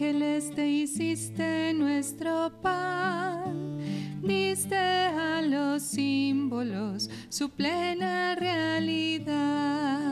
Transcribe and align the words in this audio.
ángeles 0.00 0.50
te 0.54 0.66
hiciste 0.66 1.74
nuestro 1.74 2.50
pan, 2.62 3.78
diste 4.22 4.74
a 4.74 5.42
los 5.42 5.82
símbolos 5.82 7.10
su 7.28 7.50
plena 7.50 8.34
realidad. 8.34 10.08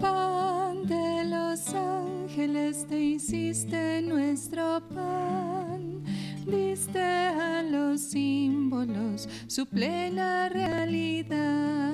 Pan 0.00 0.84
de 0.84 1.24
los 1.26 1.72
ángeles 1.72 2.86
te 2.88 2.98
hiciste 2.98 4.02
nuestro 4.02 4.82
pan, 4.88 6.02
diste 6.44 6.98
a 6.98 7.62
los 7.62 8.00
símbolos 8.00 9.28
su 9.46 9.64
plena 9.64 10.48
realidad. 10.48 11.93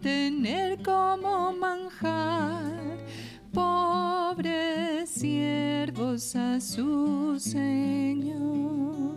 Tener 0.00 0.82
como 0.82 1.52
manjar 1.52 2.98
pobres 3.52 5.08
siervos 5.08 6.36
a 6.36 6.60
su 6.60 7.38
Señor. 7.38 9.16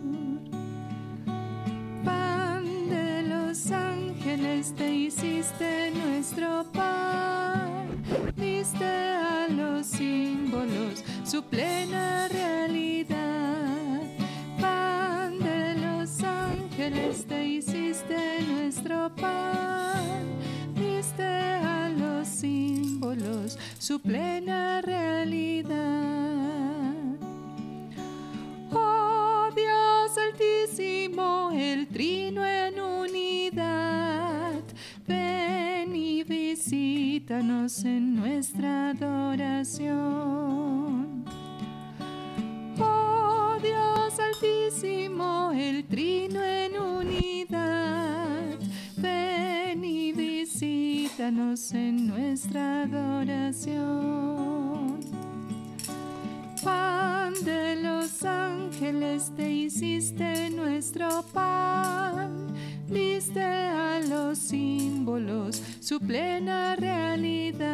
Pan 2.04 2.64
de 2.88 3.22
los 3.22 3.70
ángeles 3.70 4.74
te 4.74 4.94
hiciste 4.94 5.92
nuestro 5.92 6.64
pan, 6.72 8.02
diste 8.36 8.84
a 8.84 9.48
los 9.48 9.86
símbolos 9.86 11.04
su 11.24 11.42
plena 11.42 12.28
realidad. 12.28 14.02
Pan 14.60 15.38
de 15.38 15.74
los 15.74 16.22
ángeles 16.22 17.26
te 17.26 17.44
hiciste 17.46 18.42
nuestro 18.48 19.14
pan, 19.16 20.24
su 23.78 24.00
plena 24.00 24.80
realidad. 24.82 25.70
Oh 28.72 29.48
Dios 29.52 30.16
altísimo, 30.16 31.50
el 31.52 31.88
trino 31.88 32.46
en 32.46 32.78
unidad, 32.78 34.62
ven 35.08 35.96
y 35.96 36.22
visítanos 36.22 37.84
en 37.84 38.14
nuestra 38.14 38.90
adoración. 38.90 39.90
Oh 42.78 43.56
Dios 43.60 44.20
altísimo, 44.20 45.50
el 45.52 45.84
trino 45.86 46.40
en 46.44 46.78
unidad, 46.78 48.56
ven 48.96 49.30
en 51.22 52.06
nuestra 52.06 52.84
adoración. 52.84 53.80
Pan 56.64 57.34
de 57.44 57.76
los 57.76 58.22
ángeles 58.24 59.30
te 59.36 59.50
hiciste 59.52 60.48
nuestro 60.48 61.22
pan, 61.34 62.54
diste 62.88 63.42
a 63.42 64.00
los 64.08 64.38
símbolos 64.38 65.62
su 65.80 66.00
plena 66.00 66.74
realidad. 66.76 67.66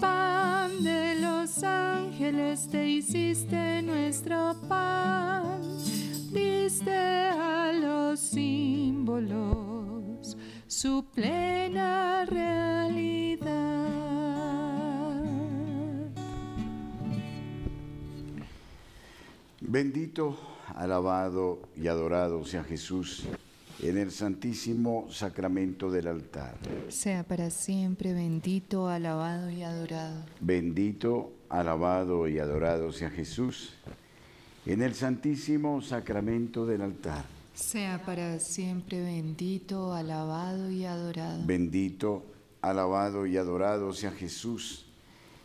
Pan 0.00 0.82
de 0.82 1.16
los 1.20 1.62
ángeles 1.62 2.66
te 2.68 2.88
hiciste 2.88 3.82
nuestro 3.82 4.56
pan, 4.70 5.60
diste 6.32 6.94
a 6.94 7.72
los 7.74 8.18
símbolos 8.20 9.61
su 10.82 11.04
plena 11.14 12.24
realidad. 12.24 13.86
Bendito, 19.60 20.36
alabado 20.74 21.60
y 21.76 21.86
adorado 21.86 22.44
sea 22.44 22.64
Jesús 22.64 23.22
en 23.80 23.96
el 23.96 24.10
santísimo 24.10 25.06
sacramento 25.08 25.88
del 25.88 26.08
altar. 26.08 26.56
Sea 26.88 27.22
para 27.22 27.50
siempre 27.50 28.12
bendito, 28.12 28.88
alabado 28.88 29.50
y 29.50 29.62
adorado. 29.62 30.24
Bendito, 30.40 31.32
alabado 31.48 32.26
y 32.26 32.40
adorado 32.40 32.90
sea 32.90 33.10
Jesús 33.10 33.74
en 34.66 34.82
el 34.82 34.96
santísimo 34.96 35.80
sacramento 35.80 36.66
del 36.66 36.82
altar. 36.82 37.41
Sea 37.54 38.02
para 38.04 38.38
siempre 38.38 39.00
bendito, 39.00 39.92
alabado 39.92 40.70
y 40.70 40.84
adorado. 40.84 41.42
Bendito, 41.44 42.24
alabado 42.62 43.26
y 43.26 43.36
adorado 43.36 43.92
sea 43.92 44.10
Jesús 44.12 44.86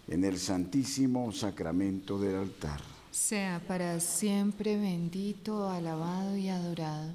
en 0.08 0.24
el 0.24 0.40
santísimo 0.40 1.32
sacramento 1.32 2.20
del 2.20 2.36
altar. 2.38 2.80
Sea 3.12 3.62
para 3.68 4.00
siempre 4.00 4.78
bendito, 4.78 5.70
alabado 5.70 6.38
y 6.38 6.50
adorado. 6.50 7.12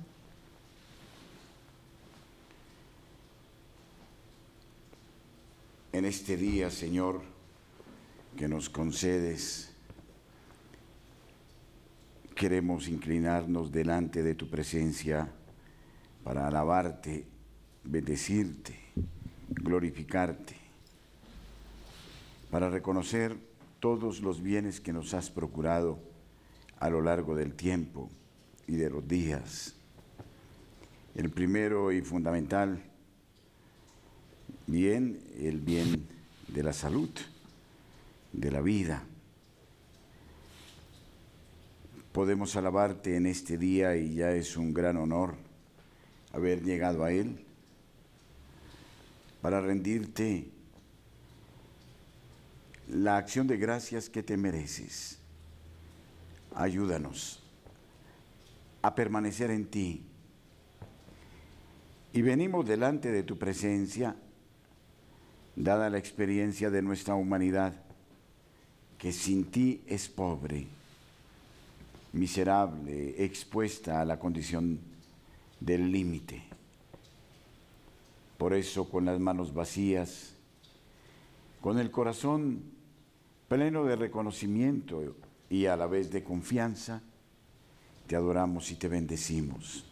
En 5.92 6.04
este 6.06 6.36
día, 6.36 6.70
Señor, 6.70 7.20
que 8.36 8.48
nos 8.48 8.70
concedes, 8.70 9.71
queremos 12.34 12.88
inclinarnos 12.88 13.72
delante 13.72 14.22
de 14.22 14.34
tu 14.34 14.48
presencia 14.48 15.28
para 16.24 16.46
alabarte, 16.46 17.26
bendecirte, 17.84 18.78
glorificarte, 19.48 20.56
para 22.50 22.70
reconocer 22.70 23.36
todos 23.80 24.20
los 24.20 24.42
bienes 24.42 24.80
que 24.80 24.92
nos 24.92 25.14
has 25.14 25.30
procurado 25.30 25.98
a 26.78 26.90
lo 26.90 27.00
largo 27.00 27.34
del 27.34 27.54
tiempo 27.54 28.10
y 28.66 28.76
de 28.76 28.90
los 28.90 29.06
días. 29.06 29.74
El 31.14 31.30
primero 31.30 31.92
y 31.92 32.02
fundamental 32.02 32.82
bien, 34.66 35.20
el 35.38 35.60
bien 35.60 36.06
de 36.48 36.62
la 36.62 36.72
salud, 36.72 37.10
de 38.32 38.50
la 38.50 38.60
vida. 38.60 39.02
Podemos 42.12 42.56
alabarte 42.56 43.16
en 43.16 43.26
este 43.26 43.56
día 43.56 43.96
y 43.96 44.14
ya 44.14 44.32
es 44.32 44.56
un 44.56 44.74
gran 44.74 44.98
honor 44.98 45.34
haber 46.32 46.62
llegado 46.62 47.04
a 47.04 47.12
Él 47.12 47.44
para 49.40 49.60
rendirte 49.60 50.50
la 52.88 53.16
acción 53.16 53.46
de 53.46 53.56
gracias 53.56 54.10
que 54.10 54.22
te 54.22 54.36
mereces. 54.36 55.18
Ayúdanos 56.54 57.42
a 58.82 58.94
permanecer 58.94 59.50
en 59.50 59.66
ti. 59.66 60.04
Y 62.12 62.20
venimos 62.20 62.66
delante 62.66 63.10
de 63.10 63.22
tu 63.22 63.38
presencia 63.38 64.14
dada 65.56 65.88
la 65.88 65.98
experiencia 65.98 66.70
de 66.70 66.82
nuestra 66.82 67.14
humanidad, 67.14 67.74
que 68.98 69.12
sin 69.12 69.46
ti 69.46 69.82
es 69.86 70.08
pobre, 70.08 70.66
miserable, 72.12 73.24
expuesta 73.24 74.00
a 74.00 74.04
la 74.04 74.18
condición 74.18 74.80
del 75.60 75.90
límite. 75.90 76.42
Por 78.38 78.54
eso, 78.54 78.88
con 78.88 79.04
las 79.04 79.20
manos 79.20 79.54
vacías, 79.54 80.34
con 81.60 81.78
el 81.78 81.90
corazón 81.90 82.62
pleno 83.48 83.84
de 83.84 83.96
reconocimiento 83.96 85.14
y 85.48 85.66
a 85.66 85.76
la 85.76 85.86
vez 85.86 86.10
de 86.10 86.24
confianza, 86.24 87.02
te 88.06 88.16
adoramos 88.16 88.70
y 88.70 88.74
te 88.74 88.88
bendecimos. 88.88 89.84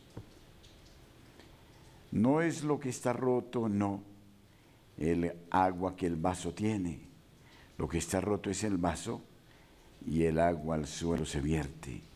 No 2.10 2.42
es 2.42 2.64
lo 2.64 2.80
que 2.80 2.88
está 2.88 3.12
roto, 3.12 3.68
no 3.68 4.02
el 4.98 5.32
agua 5.50 5.96
que 5.96 6.06
el 6.06 6.16
vaso 6.16 6.52
tiene. 6.52 7.00
Lo 7.78 7.88
que 7.88 7.98
está 7.98 8.20
roto 8.20 8.50
es 8.50 8.62
el 8.64 8.76
vaso 8.76 9.22
y 10.06 10.24
el 10.24 10.38
agua 10.38 10.76
al 10.76 10.86
suelo 10.86 11.24
se 11.24 11.40
vierte. 11.40 12.09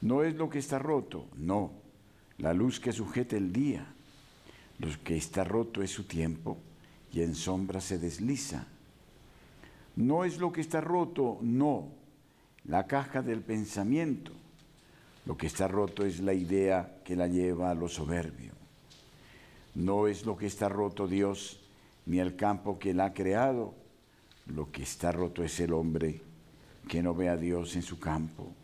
No 0.00 0.22
es 0.22 0.36
lo 0.36 0.48
que 0.48 0.58
está 0.58 0.78
roto, 0.78 1.26
no, 1.36 1.72
la 2.38 2.54
luz 2.54 2.78
que 2.78 2.92
sujeta 2.92 3.36
el 3.36 3.52
día. 3.52 3.86
Lo 4.78 4.88
que 5.02 5.16
está 5.16 5.42
roto 5.42 5.82
es 5.82 5.90
su 5.90 6.04
tiempo 6.04 6.56
y 7.12 7.22
en 7.22 7.34
sombra 7.34 7.80
se 7.80 7.98
desliza. 7.98 8.66
No 9.96 10.24
es 10.24 10.38
lo 10.38 10.52
que 10.52 10.60
está 10.60 10.80
roto, 10.80 11.38
no, 11.42 11.88
la 12.64 12.86
caja 12.86 13.22
del 13.22 13.40
pensamiento. 13.40 14.32
Lo 15.26 15.36
que 15.36 15.48
está 15.48 15.66
roto 15.66 16.06
es 16.06 16.20
la 16.20 16.32
idea 16.32 17.00
que 17.04 17.16
la 17.16 17.26
lleva 17.26 17.70
a 17.70 17.74
lo 17.74 17.88
soberbio. 17.88 18.52
No 19.74 20.06
es 20.06 20.24
lo 20.24 20.36
que 20.36 20.46
está 20.46 20.68
roto 20.68 21.08
Dios, 21.08 21.60
ni 22.06 22.20
el 22.20 22.36
campo 22.36 22.78
que 22.78 22.90
él 22.90 23.00
ha 23.00 23.12
creado. 23.12 23.74
Lo 24.46 24.70
que 24.70 24.84
está 24.84 25.10
roto 25.10 25.42
es 25.42 25.58
el 25.60 25.72
hombre 25.72 26.22
que 26.88 27.02
no 27.02 27.14
ve 27.14 27.28
a 27.28 27.36
Dios 27.36 27.74
en 27.76 27.82
su 27.82 27.98
campo. 27.98 28.54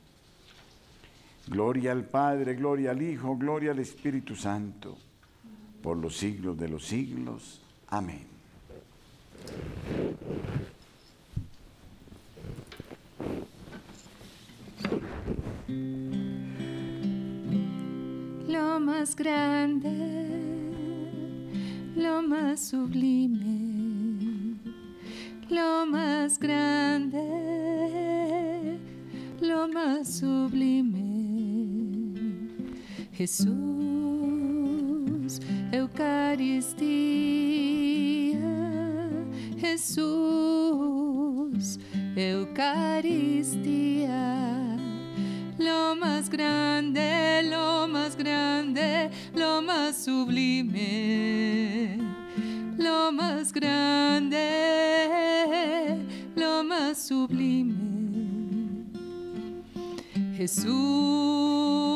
Gloria 1.47 1.93
al 1.93 2.05
Padre, 2.05 2.55
gloria 2.55 2.93
al 2.93 3.03
Hijo, 3.03 3.37
gloria 3.37 3.73
al 3.73 3.79
Espíritu 3.79 4.35
Santo, 4.35 4.97
por 5.83 5.99
los 5.99 6.17
siglos 6.17 6.57
de 6.59 6.69
los 6.69 6.87
siglos. 6.87 7.61
Amén. 7.89 8.27
Lo 18.49 18.81
más 18.81 19.15
grande, 19.15 19.91
lo 21.95 22.23
más 22.23 22.69
sublime, 22.69 24.57
lo 25.51 25.85
más 25.85 26.39
grande, 26.39 27.21
lo 29.43 29.69
más 29.69 30.21
sublime. 30.21 30.84
Jesús, 33.17 33.47
Eucaristía, 35.71 36.81
Jesús, 39.57 40.05
Eucaristía, 42.17 43.57
lo 45.59 45.95
más 45.95 46.29
grande, 46.29 47.43
lo 47.49 47.87
más 47.87 48.17
grande, 48.17 49.11
lo 49.33 49.63
más 49.63 50.05
sublime, 50.05 51.99
lo 52.77 53.13
más 53.13 53.53
grande, 53.53 54.41
lo 56.35 56.65
más 56.65 56.99
sublime. 56.99 57.75
Jesús, 60.37 61.94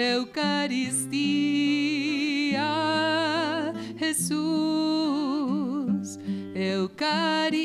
Eucaristía, 0.00 1.20
Jesús, 3.98 4.38
Eucaristía, 6.54 7.58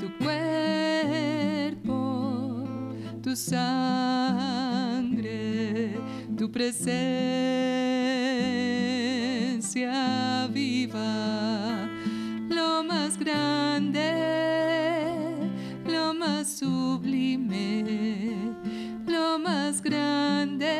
tu 0.00 0.08
cuerpo, 0.24 1.88
tu 3.22 3.34
sangre, 3.34 4.47
presencia 6.58 6.90
viva, 10.52 11.88
lo 12.48 12.82
más 12.82 13.16
grande, 13.16 14.10
lo 15.86 16.12
más 16.14 16.48
sublime, 16.58 17.84
lo 19.06 19.38
más 19.38 19.80
grande, 19.80 20.74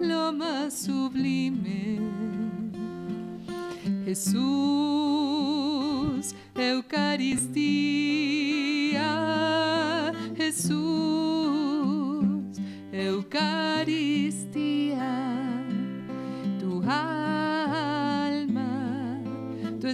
lo 0.00 0.32
más 0.32 0.74
sublime. 0.74 2.00
Jesús, 4.04 4.34
Eucaristía, 6.56 7.87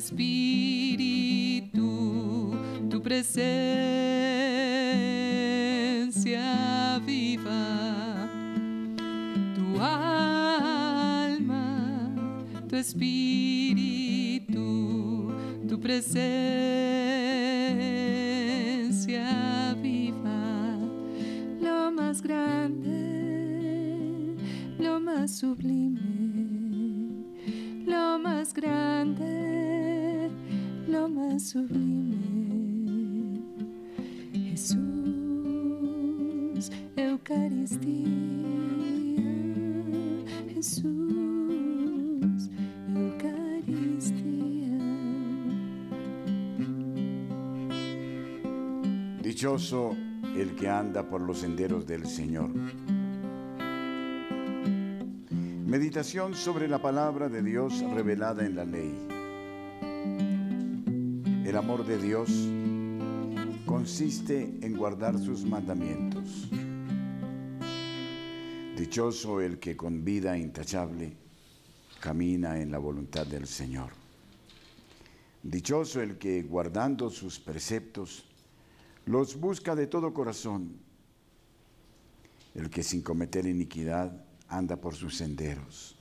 espíritu, 0.05 1.81
tu 2.91 3.01
presencia 3.01 3.41
viva, 7.07 8.29
tu 9.55 9.81
alma, 9.81 11.65
tu 12.69 12.77
espíritu, 12.77 14.53
tu 15.67 15.79
presencia 15.79 16.94
sublime. 31.55 33.41
Jesús, 34.33 34.81
Eucaristía, 36.97 37.95
Jesús, 40.53 40.91
Eucaristía. 42.89 44.79
Dichoso 49.23 49.97
el 50.37 50.57
que 50.57 50.69
anda 50.69 51.09
por 51.09 51.21
los 51.21 51.39
senderos 51.39 51.87
del 51.87 52.07
Señor. 52.07 52.51
Meditación 55.67 56.35
sobre 56.35 56.67
la 56.67 56.83
palabra 56.83 57.29
de 57.29 57.45
Dios 57.45 57.81
revelada 57.95 58.45
en 58.45 58.57
la 58.57 58.65
ley. 58.65 59.14
El 61.55 61.59
amor 61.59 61.87
de 61.87 61.99
Dios 61.99 62.31
consiste 63.65 64.59
en 64.61 64.77
guardar 64.77 65.17
sus 65.17 65.45
mandamientos. 65.45 66.49
Dichoso 68.77 69.41
el 69.41 69.61
que 69.61 69.77
con 69.77 70.05
vida 70.05 70.37
intachable 70.37 71.17
camina 72.01 72.61
en 72.61 72.73
la 72.73 72.79
voluntad 72.79 73.25
del 73.25 73.47
Señor. 73.47 73.93
Dichoso 75.45 76.03
el 76.03 76.19
que 76.19 76.43
guardando 76.43 77.09
sus 77.09 77.39
preceptos 77.39 78.25
los 79.07 79.39
busca 79.39 79.77
de 79.77 79.87
todo 79.87 80.13
corazón. 80.13 80.77
El 82.57 82.69
que 82.69 82.83
sin 82.83 83.01
cometer 83.01 83.47
iniquidad 83.47 84.25
anda 84.49 84.75
por 84.75 84.97
sus 84.97 85.17
senderos. 85.17 85.97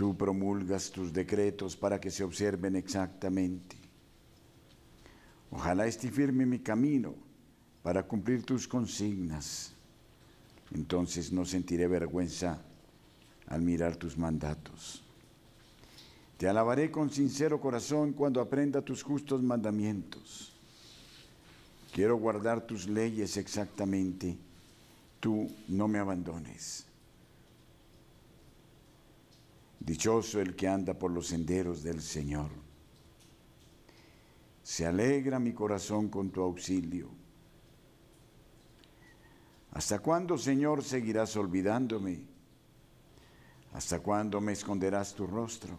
Tú 0.00 0.16
promulgas 0.16 0.90
tus 0.90 1.12
decretos 1.12 1.76
para 1.76 2.00
que 2.00 2.10
se 2.10 2.24
observen 2.24 2.74
exactamente. 2.74 3.79
Ojalá 5.50 5.86
esté 5.86 6.10
firme 6.10 6.46
mi 6.46 6.60
camino 6.60 7.14
para 7.82 8.02
cumplir 8.06 8.44
tus 8.44 8.68
consignas. 8.68 9.72
Entonces 10.72 11.32
no 11.32 11.44
sentiré 11.44 11.88
vergüenza 11.88 12.62
al 13.46 13.62
mirar 13.62 13.96
tus 13.96 14.16
mandatos. 14.16 15.02
Te 16.36 16.48
alabaré 16.48 16.90
con 16.90 17.10
sincero 17.10 17.60
corazón 17.60 18.12
cuando 18.12 18.40
aprenda 18.40 18.80
tus 18.80 19.02
justos 19.02 19.42
mandamientos. 19.42 20.52
Quiero 21.92 22.16
guardar 22.16 22.66
tus 22.66 22.88
leyes 22.88 23.36
exactamente. 23.36 24.38
Tú 25.18 25.50
no 25.68 25.88
me 25.88 25.98
abandones. 25.98 26.86
Dichoso 29.80 30.40
el 30.40 30.54
que 30.54 30.68
anda 30.68 30.94
por 30.94 31.10
los 31.10 31.26
senderos 31.26 31.82
del 31.82 32.00
Señor. 32.00 32.48
Se 34.62 34.86
alegra 34.86 35.38
mi 35.38 35.52
corazón 35.52 36.08
con 36.08 36.30
tu 36.30 36.42
auxilio. 36.42 37.10
¿Hasta 39.72 40.00
cuándo, 40.00 40.36
Señor, 40.36 40.82
seguirás 40.82 41.36
olvidándome? 41.36 42.26
¿Hasta 43.72 44.00
cuándo 44.00 44.40
me 44.40 44.52
esconderás 44.52 45.14
tu 45.14 45.26
rostro? 45.26 45.78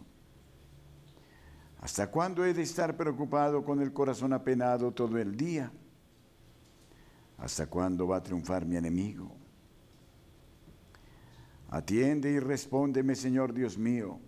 ¿Hasta 1.80 2.10
cuándo 2.10 2.44
he 2.44 2.54
de 2.54 2.62
estar 2.62 2.96
preocupado 2.96 3.64
con 3.64 3.82
el 3.82 3.92
corazón 3.92 4.32
apenado 4.32 4.92
todo 4.92 5.18
el 5.18 5.36
día? 5.36 5.70
¿Hasta 7.38 7.66
cuándo 7.66 8.06
va 8.06 8.18
a 8.18 8.22
triunfar 8.22 8.64
mi 8.64 8.76
enemigo? 8.76 9.34
Atiende 11.70 12.30
y 12.30 12.38
respóndeme, 12.38 13.14
Señor 13.14 13.52
Dios 13.52 13.76
mío. 13.76 14.20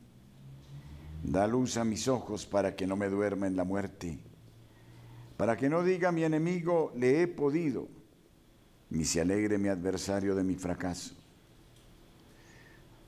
Da 1.23 1.46
luz 1.46 1.76
a 1.76 1.84
mis 1.84 2.08
ojos 2.08 2.44
para 2.44 2.75
que 2.75 2.87
no 2.87 2.96
me 2.96 3.08
duerma 3.08 3.46
en 3.46 3.54
la 3.54 3.64
muerte, 3.64 4.18
para 5.36 5.56
que 5.56 5.68
no 5.68 5.82
diga 5.82 6.12
mi 6.12 6.24
enemigo, 6.24 6.92
le 6.96 7.22
he 7.22 7.26
podido, 7.26 7.88
ni 8.90 9.04
se 9.04 9.20
alegre 9.20 9.58
mi 9.58 9.68
adversario 9.68 10.34
de 10.34 10.44
mi 10.44 10.54
fracaso. 10.54 11.14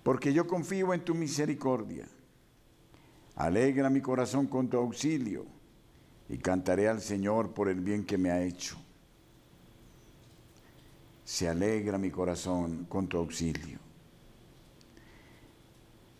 Porque 0.02 0.32
yo 0.32 0.46
confío 0.46 0.92
en 0.94 1.04
tu 1.04 1.14
misericordia. 1.14 2.06
Alegra 3.36 3.90
mi 3.90 4.00
corazón 4.00 4.46
con 4.46 4.68
tu 4.68 4.76
auxilio 4.76 5.46
y 6.28 6.38
cantaré 6.38 6.88
al 6.88 7.00
Señor 7.00 7.52
por 7.52 7.68
el 7.68 7.80
bien 7.80 8.04
que 8.04 8.18
me 8.18 8.30
ha 8.30 8.42
hecho. 8.42 8.76
Se 11.24 11.48
alegra 11.48 11.98
mi 11.98 12.10
corazón 12.10 12.86
con 12.88 13.08
tu 13.08 13.18
auxilio. 13.18 13.78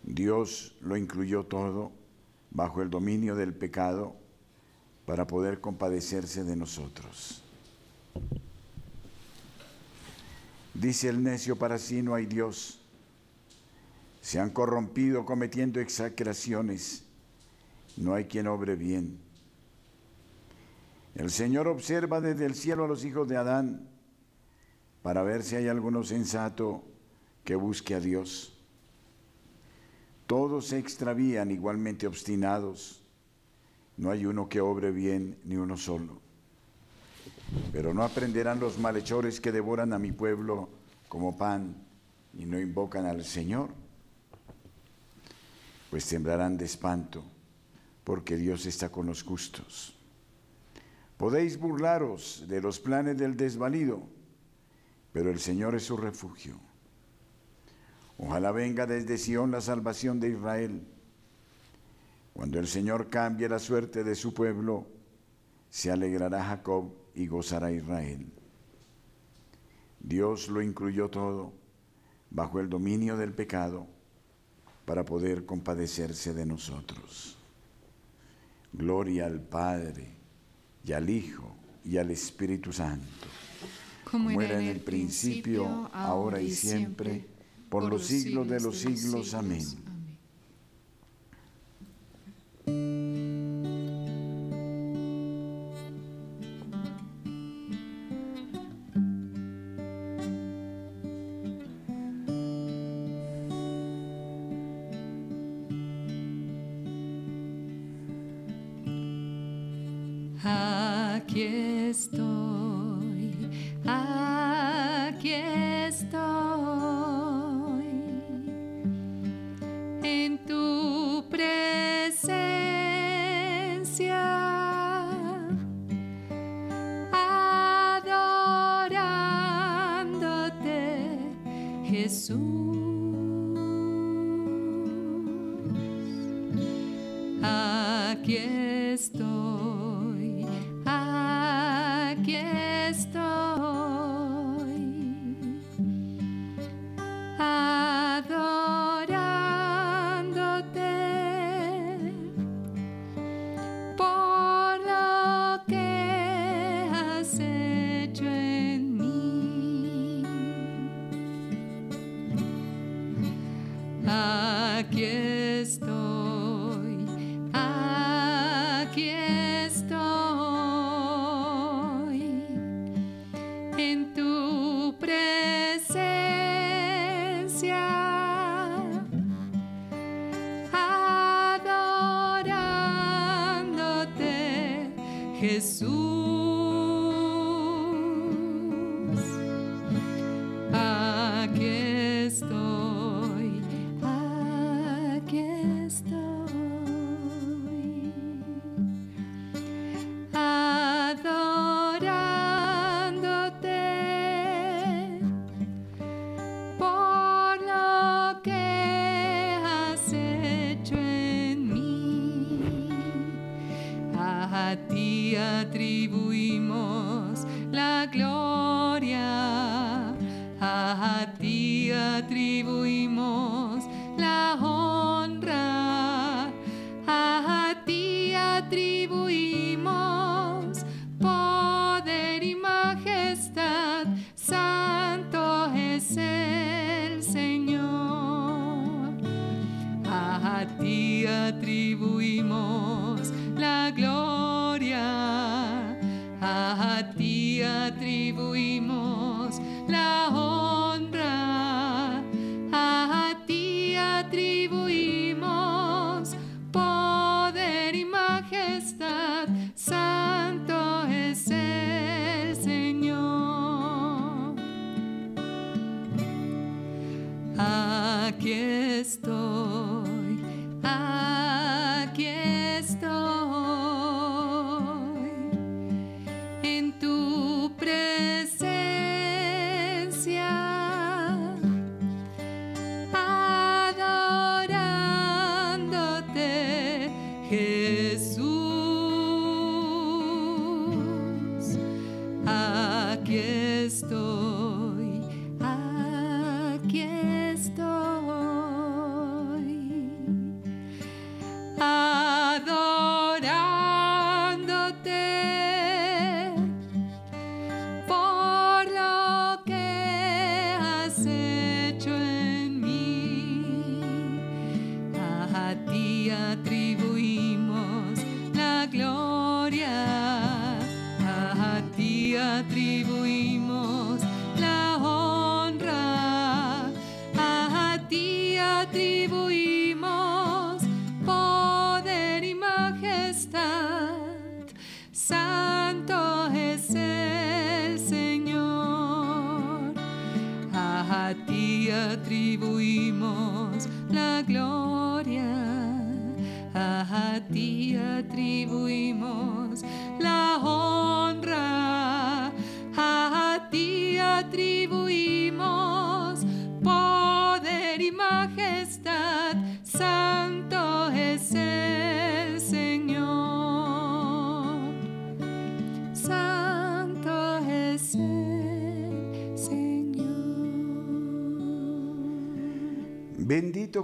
Dios 0.03 0.77
lo 0.83 0.97
incluyó 0.97 1.45
todo 1.45 1.91
bajo 2.51 2.83
el 2.83 2.91
dominio 2.91 3.35
del 3.35 3.55
pecado 3.55 4.26
para 5.07 5.27
poder 5.27 5.61
compadecerse 5.61 6.45
de 6.45 6.57
nosotros. 6.57 7.43
Dice 10.75 11.09
el 11.09 11.23
necio, 11.23 11.57
para 11.57 11.79
sí 11.79 12.03
no 12.03 12.15
hay 12.15 12.27
Dios. 12.27 12.81
Se 14.21 14.41
han 14.41 14.51
corrompido 14.51 15.25
cometiendo 15.25 15.81
exageraciones. 15.81 17.05
No 17.97 18.13
hay 18.15 18.25
quien 18.25 18.49
obre 18.49 18.75
bien. 18.75 19.19
El 21.15 21.31
Señor 21.31 21.69
observa 21.69 22.21
desde 22.21 22.45
el 22.45 22.55
cielo 22.55 22.85
a 22.85 22.89
los 22.89 23.05
hijos 23.05 23.27
de 23.27 23.39
Adán 23.39 23.89
para 25.03 25.23
ver 25.23 25.45
si 25.45 25.57
hay 25.57 25.69
alguno 25.69 26.03
sensato 26.03 26.85
que 27.45 27.55
busque 27.55 27.95
a 27.95 28.01
Dios. 28.01 28.59
Todos 30.27 30.67
se 30.67 30.79
extravían 30.79 31.53
igualmente 31.53 32.07
obstinados. 32.07 33.06
No 33.97 34.11
hay 34.11 34.27
uno 34.27 34.49
que 34.49 34.61
obre 34.61 34.91
bien, 34.91 35.39
ni 35.45 35.57
uno 35.57 35.77
solo. 35.77 36.21
Pero 37.73 37.95
no 37.95 38.03
aprenderán 38.03 38.61
los 38.61 38.79
malhechores 38.79 39.41
que 39.41 39.53
devoran 39.53 39.93
a 39.93 39.99
mi 39.99 40.13
pueblo 40.13 40.69
como 41.09 41.37
pan 41.37 41.77
y 42.35 42.45
no 42.45 42.61
invocan 42.61 43.07
al 43.07 43.25
Señor. 43.25 43.71
Pues 45.91 46.07
temblarán 46.07 46.57
de 46.57 46.65
espanto, 46.65 47.25
porque 48.05 48.37
Dios 48.37 48.67
está 48.67 48.91
con 48.91 49.07
los 49.07 49.23
justos. 49.23 49.97
Podéis 51.17 51.59
burlaros 51.59 52.45
de 52.49 52.61
los 52.61 52.79
planes 52.79 53.17
del 53.17 53.37
desvalido, 53.37 54.03
pero 55.13 55.31
el 55.31 55.41
Señor 55.41 55.75
es 55.75 55.85
su 55.85 55.97
refugio. 55.97 56.61
Ojalá 58.19 58.53
venga 58.53 58.87
desde 58.87 59.17
Sión 59.17 59.51
la 59.51 59.61
salvación 59.61 60.21
de 60.21 60.31
Israel. 60.31 60.87
Cuando 62.37 62.59
el 62.59 62.67
Señor 62.67 63.09
cambie 63.09 63.49
la 63.49 63.59
suerte 63.59 64.05
de 64.05 64.15
su 64.15 64.35
pueblo, 64.35 64.87
se 65.71 65.91
alegrará 65.91 66.45
Jacob 66.45 66.93
y 67.15 67.27
gozará 67.27 67.73
Israel. 67.73 68.27
Dios 70.01 70.49
lo 70.49 70.61
incluyó 70.61 71.09
todo 71.09 71.55
bajo 72.29 72.61
el 72.61 72.69
dominio 72.69 73.17
del 73.17 73.33
pecado 73.33 73.87
para 74.85 75.03
poder 75.03 75.47
compadecerse 75.47 76.35
de 76.35 76.45
nosotros. 76.45 77.39
Gloria 78.71 79.25
al 79.25 79.41
Padre 79.41 80.07
y 80.85 80.93
al 80.93 81.09
Hijo 81.09 81.57
y 81.87 81.97
al 81.97 82.11
Espíritu 82.11 82.71
Santo, 82.71 83.29
como, 84.05 84.43
era 84.43 84.61
en 84.61 84.69
el 84.69 84.81
principio, 84.81 85.89
ahora 85.91 86.43
y 86.43 86.51
siempre, 86.51 87.25
por 87.71 87.89
los 87.89 88.07
siglos 88.07 88.47
de 88.47 88.61
los 88.61 88.79
siglos. 88.79 89.33
Amén. 89.33 89.86
Aquí 110.49 111.43
estoy, 111.91 112.56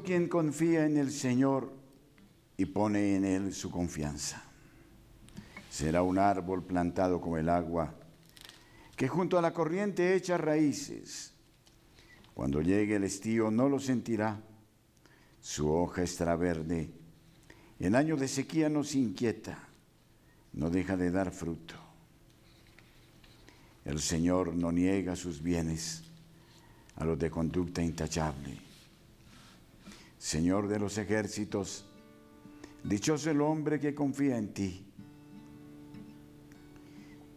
Quien 0.01 0.29
confía 0.29 0.87
en 0.87 0.97
el 0.97 1.11
Señor 1.11 1.71
y 2.57 2.65
pone 2.65 3.17
en 3.17 3.27
Él 3.27 3.53
su 3.53 3.71
confianza. 3.71 4.43
Será 5.69 6.03
un 6.03 6.19
árbol 6.19 6.65
plantado 6.65 7.21
como 7.21 7.37
el 7.37 7.51
agua, 7.51 7.95
que 8.97 9.09
junto 9.09 9.39
a 9.39 9.43
la 9.43 9.53
corriente 9.53 10.15
echa 10.15 10.39
raíces. 10.39 11.35
Cuando 12.33 12.63
llegue 12.63 12.97
el 12.97 13.05
estío 13.05 13.51
no 13.51 13.69
lo 13.69 13.79
sentirá, 13.79 14.41
su 15.41 15.71
hoja 15.71 16.03
estará 16.03 16.37
verde. 16.37 16.91
En 17.79 17.95
año 17.95 18.17
de 18.17 18.29
sequía 18.29 18.71
no 18.71 18.85
se 18.85 18.99
inquieta, 18.99 19.59
no 20.55 20.71
deja 20.71 20.97
de 20.97 21.11
dar 21.11 21.33
fruto. 21.33 21.75
El 23.85 24.01
Señor 24.01 24.55
no 24.55 24.73
niega 24.73 25.17
sus 25.17 25.43
bienes 25.43 26.05
a 26.97 27.05
los 27.05 27.19
de 27.19 27.31
conducta 27.31 27.83
intachable. 27.83 28.72
Señor 30.23 30.69
de 30.69 30.79
los 30.79 30.99
ejércitos, 30.99 31.85
dichoso 32.85 33.29
el 33.29 33.41
hombre 33.41 33.81
que 33.81 33.93
confía 33.93 34.39
en 34.39 34.55
ti. 34.55 34.87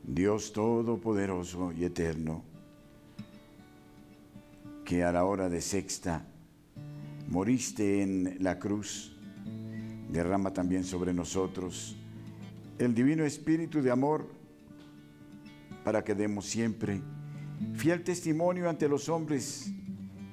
Dios 0.03 0.53
Todopoderoso 0.53 1.71
y 1.71 1.83
Eterno, 1.83 2.43
que 4.85 5.03
a 5.03 5.11
la 5.11 5.25
hora 5.25 5.49
de 5.49 5.61
sexta 5.61 6.27
moriste 7.27 8.03
en 8.03 8.37
la 8.39 8.59
cruz, 8.59 9.17
derrama 10.11 10.53
también 10.53 10.83
sobre 10.83 11.11
nosotros 11.11 11.95
el 12.77 12.93
divino 12.93 13.25
espíritu 13.25 13.81
de 13.81 13.89
amor 13.89 14.29
para 15.83 16.03
que 16.03 16.13
demos 16.13 16.45
siempre 16.45 17.01
fiel 17.73 18.03
testimonio 18.03 18.69
ante 18.69 18.87
los 18.87 19.09
hombres 19.09 19.73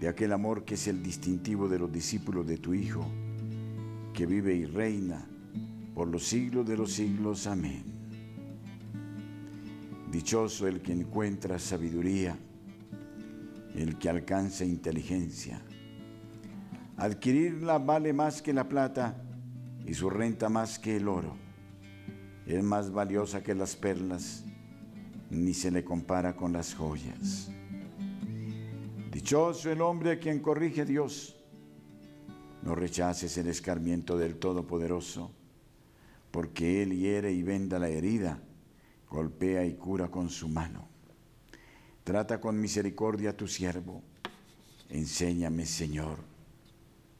de 0.03 0.09
aquel 0.09 0.33
amor 0.33 0.65
que 0.65 0.75
es 0.75 0.89
el 0.89 1.01
distintivo 1.01 1.69
de 1.69 1.79
los 1.79 1.93
discípulos 1.93 2.45
de 2.45 2.59
tu 2.59 2.75
Hijo, 2.75 3.07
que 4.13 4.27
vive 4.27 4.53
y 4.53 4.67
reina 4.67 5.25
por 5.95 6.09
los 6.09 6.25
siglos 6.25 6.67
de 6.67 6.77
los 6.77 6.93
siglos. 6.93 7.47
Amén. 7.47 7.85
Dichoso 10.11 10.67
el 10.67 10.81
que 10.83 10.93
encuentra 10.93 11.57
sabiduría, 11.61 12.37
el 13.77 13.97
que 13.97 14.09
alcanza 14.09 14.65
inteligencia. 14.65 15.63
Adquirirla 16.97 17.79
vale 17.79 18.13
más 18.13 18.43
que 18.43 18.53
la 18.53 18.69
plata 18.69 19.23
y 19.87 19.95
su 19.95 20.11
renta 20.11 20.49
más 20.49 20.81
que 20.81 20.97
el 20.97 21.07
oro. 21.07 21.37
Es 22.45 22.65
más 22.65 22.91
valiosa 22.91 23.45
que 23.45 23.55
las 23.55 23.77
perlas 23.77 24.45
ni 25.31 25.55
se 25.55 25.71
le 25.71 25.85
compara 25.85 26.35
con 26.35 26.53
las 26.53 26.75
joyas. 26.75 27.53
Dichoso 29.23 29.71
el 29.71 29.81
hombre 29.81 30.11
a 30.11 30.19
quien 30.19 30.41
corrige 30.41 30.85
Dios. 30.85 31.37
No 32.63 32.75
rechaces 32.75 33.39
el 33.39 33.47
escarmiento 33.47 34.19
del 34.19 34.35
Todopoderoso, 34.35 35.31
porque 36.33 36.83
Él 36.83 36.99
hiere 36.99 37.31
y 37.33 37.45
venda 37.45 37.79
la 37.79 37.89
herida, 37.89 38.43
golpea 39.09 39.65
y 39.65 39.75
cura 39.75 40.09
con 40.09 40.29
su 40.29 40.49
mano. 40.49 40.89
Trata 42.03 42.41
con 42.41 42.61
misericordia 42.61 43.31
a 43.31 43.37
tu 43.37 43.47
siervo. 43.47 44.03
Enséñame, 44.89 45.67
Señor, 45.67 46.19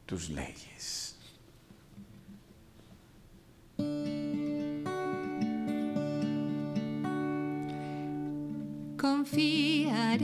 tus 0.05 0.29
leyes. 0.29 1.12
Confiaré 9.03 10.23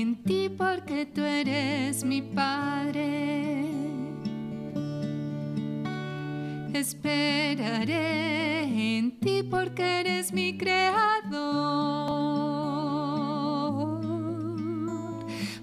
en 0.00 0.16
ti 0.24 0.48
porque 0.48 1.06
tú 1.06 1.22
eres 1.22 2.02
mi 2.02 2.20
Padre. 2.20 3.64
Esperaré 6.74 8.64
en 8.96 9.20
ti 9.20 9.44
porque 9.48 10.00
eres 10.00 10.32
mi 10.32 10.58
creador. 10.58 11.20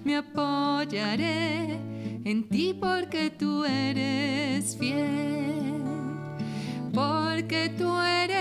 Me 0.02 0.16
apoyaré 0.16 1.76
en 2.24 2.48
ti 2.48 2.72
porque 2.72 3.28
tú 3.28 3.66
eres 3.66 4.74
fiel. 4.78 5.82
Porque 6.94 7.68
tú 7.76 8.00
eres 8.00 8.37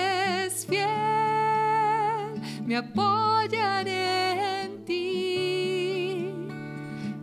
me 2.68 2.76
apoyaré 2.76 4.66
en 4.66 4.84
ti, 4.84 6.34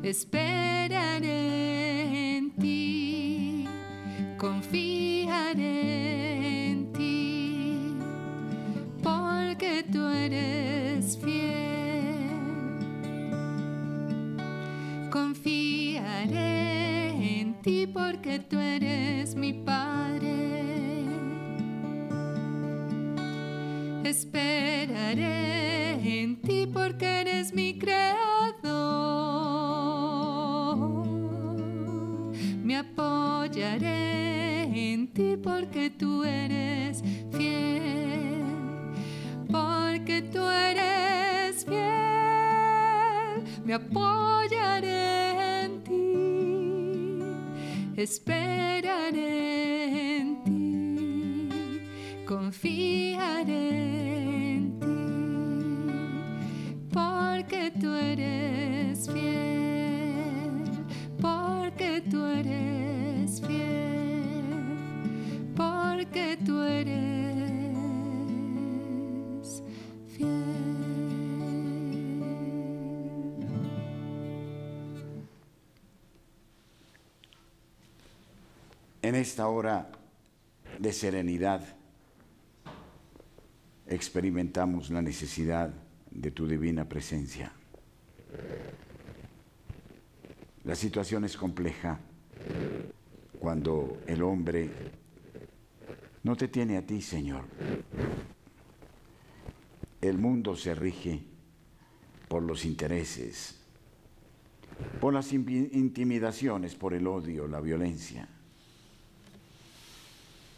esperaré 0.03 1.29
en 2.37 2.51
ti, 2.53 3.69
confiaré 4.39 5.69
en 6.71 6.93
ti, 6.95 7.95
porque 9.03 9.85
tú 9.93 10.09
eres 10.09 11.19
fiel. 11.19 11.53
Confiaré 15.11 16.41
en 17.39 17.61
ti 17.61 17.87
porque 17.87 18.39
tú 18.39 18.59
eres 18.59 19.35
mi 19.35 19.53
En 25.23 26.41
ti 26.43 26.67
porque 26.67 27.07
eres 27.21 27.55
mi 27.55 27.79
creador. 27.79 28.17
Me 32.65 32.77
apoyaré 32.79 34.63
en 34.93 35.07
ti 35.13 35.37
porque 35.37 35.91
tú 35.91 36.25
eres 36.25 37.03
fiel. 37.31 38.43
Porque 39.51 40.23
tú 40.23 40.43
eres 40.49 41.65
fiel. 41.65 43.45
Me 43.65 43.75
apoyaré 43.75 45.65
en 45.65 45.85
ti. 45.85 47.23
Esperaré 47.97 49.19
en 50.19 50.43
ti 50.43 50.65
confiaré 52.25 53.04
esta 79.25 79.49
hora 79.49 79.91
de 80.79 80.93
serenidad, 80.93 81.63
experimentamos 83.87 84.91
la 84.91 85.01
necesidad 85.01 85.73
de 86.11 86.31
tu 86.31 86.47
divina 86.47 86.87
presencia. 86.87 87.51
La 90.65 90.75
situación 90.75 91.25
es 91.25 91.39
compleja 91.39 91.99
cuando 93.41 94.03
el 94.07 94.23
hombre 94.23 94.69
no 96.23 96.37
te 96.37 96.49
tiene 96.49 96.77
a 96.77 96.87
ti, 96.87 97.01
Señor. 97.01 97.45
El 100.03 100.19
mundo 100.19 100.55
se 100.55 100.75
rige 100.75 101.23
por 102.29 102.43
los 102.43 102.67
intereses, 102.67 103.59
por 105.01 105.15
las 105.15 105.33
intimidaciones, 105.33 106.75
por 106.75 106.93
el 106.93 107.07
odio, 107.07 107.49
la 107.49 107.63
violencia. 107.63 108.29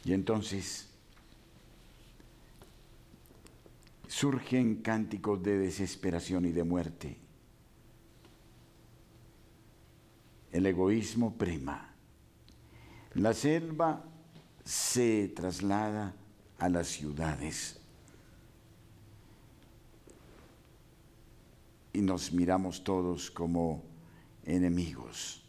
Y 0.07 0.13
entonces 0.13 0.87
surgen 4.07 4.77
cánticos 4.77 5.43
de 5.43 5.59
desesperación 5.59 6.45
y 6.45 6.53
de 6.53 6.63
muerte. 6.63 7.17
El 10.53 10.65
egoísmo 10.67 11.35
prima. 11.37 11.93
La 13.15 13.35
selva 13.35 14.05
se 14.65 15.27
traslada 15.35 16.15
a 16.61 16.69
las 16.69 16.87
ciudades. 16.87 17.81
Y 21.93 22.01
nos 22.01 22.33
miramos 22.33 22.85
todos 22.85 23.29
como 23.29 23.83
enemigos. 24.45 25.43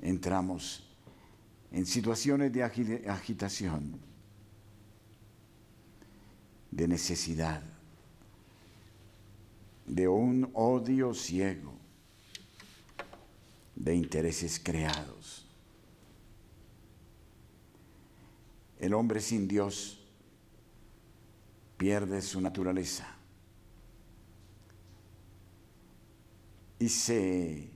Entramos 0.00 0.89
en 1.72 1.86
situaciones 1.86 2.52
de 2.52 2.62
agitación, 2.62 4.00
de 6.70 6.88
necesidad, 6.88 7.62
de 9.86 10.08
un 10.08 10.50
odio 10.54 11.14
ciego, 11.14 11.72
de 13.76 13.94
intereses 13.94 14.60
creados. 14.62 15.46
El 18.78 18.94
hombre 18.94 19.20
sin 19.20 19.46
Dios 19.46 20.00
pierde 21.76 22.20
su 22.22 22.40
naturaleza 22.40 23.16
y 26.78 26.88
se 26.88 27.70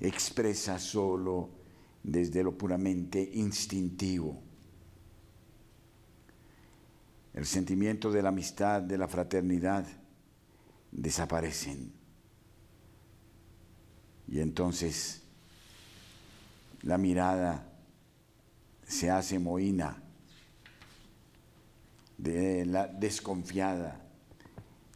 expresa 0.00 0.78
solo 0.78 1.63
desde 2.04 2.44
lo 2.44 2.56
puramente 2.56 3.30
instintivo. 3.34 4.40
El 7.32 7.46
sentimiento 7.46 8.12
de 8.12 8.22
la 8.22 8.28
amistad, 8.28 8.82
de 8.82 8.96
la 8.96 9.08
fraternidad, 9.08 9.86
desaparecen. 10.92 11.92
Y 14.28 14.38
entonces 14.38 15.22
la 16.82 16.98
mirada 16.98 17.66
se 18.86 19.10
hace 19.10 19.38
mohina 19.38 20.00
de 22.18 22.66
la 22.66 22.86
desconfiada. 22.86 24.00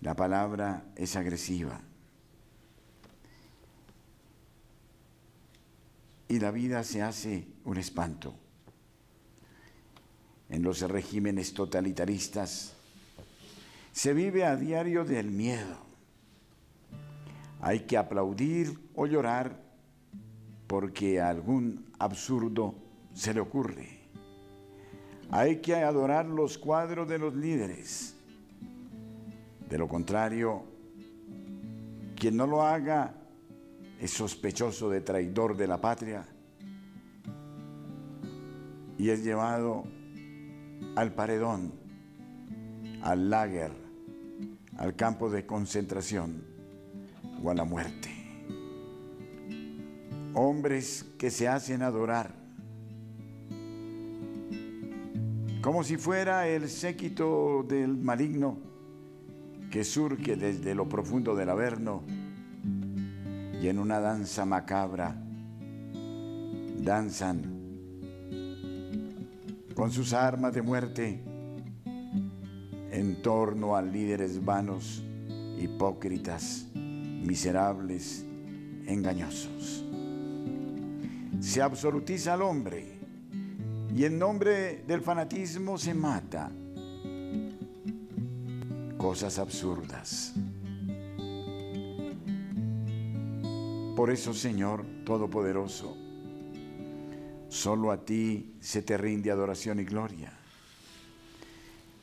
La 0.01 0.15
palabra 0.15 0.85
es 0.95 1.17
agresiva. 1.17 1.81
Y 6.29 6.41
la 6.41 6.51
vida 6.51 6.85
se 6.85 7.03
hace 7.03 7.47
un 7.65 7.79
espanto. 7.79 8.35
En 10.51 10.63
los 10.63 10.81
regímenes 10.81 11.55
totalitaristas 11.55 12.75
se 13.93 14.15
vive 14.15 14.45
a 14.45 14.57
diario 14.57 15.05
del 15.05 15.31
miedo. 15.31 15.77
Hay 17.61 17.81
que 17.81 17.97
aplaudir 17.97 18.79
o 18.95 19.07
llorar 19.07 19.61
porque 20.67 21.21
algún 21.21 21.87
absurdo 21.99 22.75
se 23.15 23.35
le 23.35 23.41
ocurre. 23.41 23.99
Hay 25.31 25.57
que 25.57 25.75
adorar 25.75 26.27
los 26.27 26.57
cuadros 26.57 27.09
de 27.09 27.19
los 27.19 27.35
líderes. 27.35 28.15
De 29.69 29.77
lo 29.77 29.89
contrario, 29.89 30.63
quien 32.17 32.37
no 32.37 32.47
lo 32.47 32.63
haga 32.63 33.15
es 34.01 34.11
sospechoso 34.11 34.91
de 34.91 35.01
traidor 35.01 35.57
de 35.57 35.67
la 35.67 35.81
patria 35.81 36.27
y 38.97 39.11
es 39.11 39.25
llevado 39.25 39.85
al 40.97 41.15
paredón, 41.15 41.73
al 43.03 43.31
lager, 43.31 43.73
al 44.77 44.95
campo 44.97 45.31
de 45.31 45.47
concentración 45.47 46.45
o 47.43 47.51
a 47.51 47.55
la 47.55 47.65
muerte. 47.65 48.11
Hombres 50.35 51.05
que 51.19 51.31
se 51.31 51.49
hacen 51.49 51.83
adorar 51.83 52.39
como 55.61 55.83
si 55.83 55.97
fuera 55.97 56.49
el 56.49 56.69
séquito 56.69 57.65
del 57.69 57.97
maligno 57.97 58.59
que 59.71 59.85
surge 59.85 60.37
desde 60.37 60.75
lo 60.75 60.89
profundo 60.89 61.35
del 61.35 61.51
Averno 61.51 62.05
y 63.61 63.69
en 63.69 63.79
una 63.79 64.01
danza 64.01 64.45
macabra 64.45 65.17
danzan 66.79 67.59
con 69.75 69.91
sus 69.91 70.13
armas 70.13 70.55
de 70.55 70.63
muerte 70.63 71.23
en 72.91 73.23
torno 73.23 73.77
a 73.77 73.83
líderes 73.83 74.45
vanos, 74.45 75.03
hipócritas, 75.59 76.67
miserables, 76.75 78.25
engañosos. 78.87 79.85
Se 81.41 81.63
absolutiza 81.63 82.35
al 82.35 82.43
hombre 82.43 82.99
y 83.95 84.05
en 84.05 84.19
nombre 84.19 84.83
del 84.87 85.01
fanatismo 85.01 85.79
se 85.79 85.95
mata. 85.95 86.51
Cosas 88.97 89.39
absurdas. 89.39 90.35
Por 93.99 94.11
eso, 94.11 94.33
Señor 94.33 94.87
Todopoderoso, 95.05 95.97
solo 97.49 97.91
a 97.91 98.05
ti 98.05 98.55
se 98.61 98.81
te 98.83 98.97
rinde 98.97 99.33
adoración 99.33 99.81
y 99.81 99.85
gloria. 99.85 100.39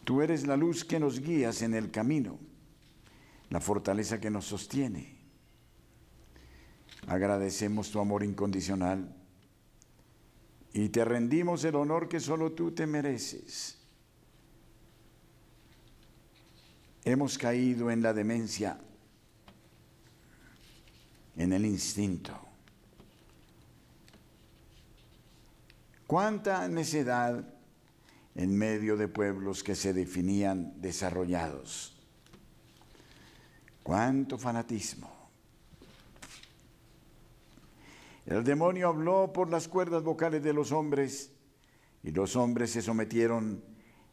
Tú 0.04 0.22
eres 0.22 0.46
la 0.46 0.58
luz 0.58 0.84
que 0.84 1.00
nos 1.00 1.22
guías 1.22 1.62
en 1.62 1.74
el 1.74 1.92
camino, 1.92 2.38
la 3.50 3.62
fortaleza 3.62 4.20
que 4.20 4.30
nos 4.30 4.44
sostiene. 4.44 5.16
Agradecemos 7.08 7.90
tu 7.92 8.02
amor 8.02 8.24
incondicional 8.24 9.16
y 10.74 10.90
te 10.90 11.06
rendimos 11.06 11.64
el 11.64 11.76
honor 11.76 12.10
que 12.10 12.20
solo 12.20 12.52
tú 12.52 12.72
te 12.72 12.86
mereces. 12.86 13.78
Hemos 17.06 17.38
caído 17.38 17.90
en 17.90 18.02
la 18.02 18.14
demencia, 18.14 18.82
en 21.36 21.54
el 21.54 21.66
instinto. 21.66 22.34
Cuánta 26.08 26.68
necedad 26.68 27.44
en 28.36 28.58
medio 28.58 28.98
de 28.98 29.08
pueblos 29.08 29.64
que 29.64 29.76
se 29.76 29.94
definían 29.94 30.80
desarrollados. 30.82 31.98
Cuánto 33.82 34.38
fanatismo. 34.38 35.10
El 38.26 38.44
demonio 38.44 38.90
habló 38.90 39.32
por 39.32 39.50
las 39.50 39.68
cuerdas 39.68 40.04
vocales 40.04 40.44
de 40.44 40.54
los 40.54 40.72
hombres 40.72 41.32
y 42.04 42.12
los 42.12 42.36
hombres 42.36 42.72
se 42.72 42.82
sometieron 42.82 43.64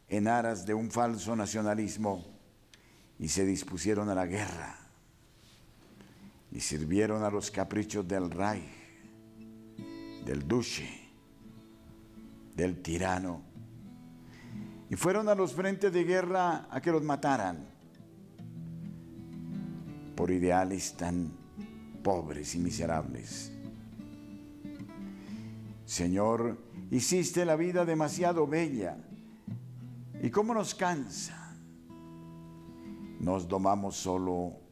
en 0.07 0.27
aras 0.27 0.65
de 0.65 0.73
un 0.73 0.91
falso 0.91 1.35
nacionalismo 1.35 2.25
y 3.17 3.29
se 3.29 3.45
dispusieron 3.45 4.09
a 4.09 4.15
la 4.15 4.25
guerra 4.25 4.82
y 6.53 6.59
sirvieron 6.59 7.23
a 7.23 7.29
los 7.29 7.51
caprichos 7.51 8.07
del 8.07 8.29
Reich, 8.31 8.63
del 10.23 10.47
duce, 10.47 10.87
del 12.55 12.81
tirano 12.81 13.53
y 14.93 14.95
fueron 14.95 15.27
a 15.27 15.33
los 15.33 15.53
frentes 15.53 15.91
de 15.91 16.03
guerra 16.03 16.67
a 16.69 16.79
que 16.79 16.91
los 16.91 17.01
mataran 17.01 17.65
por 20.15 20.29
ideales 20.29 20.93
tan 20.95 21.31
pobres 22.03 22.53
y 22.53 22.59
miserables. 22.59 23.51
Señor, 25.83 26.59
hiciste 26.91 27.43
la 27.43 27.55
vida 27.55 27.85
demasiado 27.85 28.45
bella. 28.45 28.97
¿Y 30.21 30.29
cómo 30.29 30.53
nos 30.53 30.75
cansa? 30.75 31.57
Nos 33.19 33.47
domamos 33.47 33.95
solo 33.95 34.62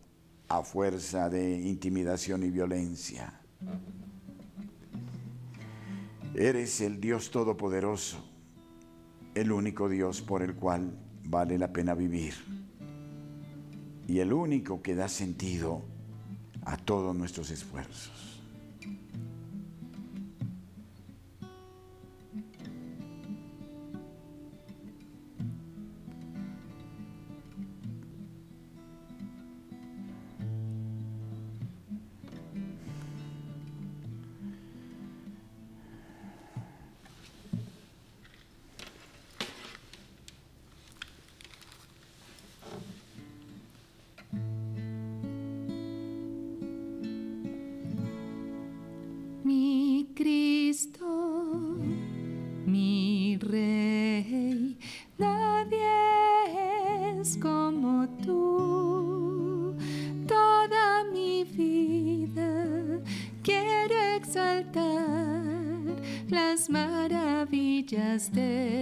a 0.52 0.64
fuerza 0.64 1.30
de 1.30 1.62
intimidación 1.62 2.44
y 2.44 2.50
violencia. 2.50 3.40
Eres 6.36 6.82
el 6.82 7.00
Dios 7.00 7.32
Todopoderoso, 7.32 8.18
el 9.34 9.54
único 9.54 9.88
Dios 9.88 10.22
por 10.22 10.42
el 10.42 10.56
cual 10.56 10.92
vale 11.24 11.58
la 11.58 11.72
pena 11.72 11.94
vivir 11.94 12.34
y 14.10 14.20
el 14.20 14.34
único 14.34 14.82
que 14.82 14.94
da 14.94 15.08
sentido 15.08 15.84
a 16.66 16.76
todos 16.76 17.16
nuestros 17.16 17.50
esfuerzos. 17.50 18.31
Maravillas 66.72 68.30
de 68.32 68.81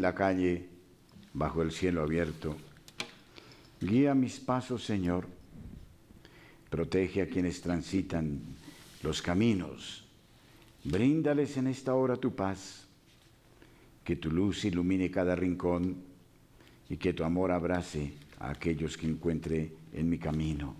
la 0.00 0.14
calle, 0.14 0.68
bajo 1.32 1.62
el 1.62 1.72
cielo 1.72 2.02
abierto. 2.02 2.56
Guía 3.80 4.14
mis 4.14 4.38
pasos, 4.40 4.84
Señor. 4.84 5.26
Protege 6.68 7.22
a 7.22 7.26
quienes 7.28 7.60
transitan 7.60 8.40
los 9.02 9.22
caminos. 9.22 10.04
Bríndales 10.84 11.56
en 11.56 11.66
esta 11.66 11.94
hora 11.94 12.16
tu 12.16 12.34
paz. 12.34 12.86
Que 14.04 14.16
tu 14.16 14.30
luz 14.30 14.64
ilumine 14.64 15.10
cada 15.10 15.36
rincón 15.36 15.96
y 16.88 16.96
que 16.96 17.12
tu 17.12 17.24
amor 17.24 17.52
abrace 17.52 18.12
a 18.38 18.50
aquellos 18.50 18.96
que 18.96 19.06
encuentre 19.06 19.72
en 19.92 20.08
mi 20.08 20.18
camino. 20.18 20.74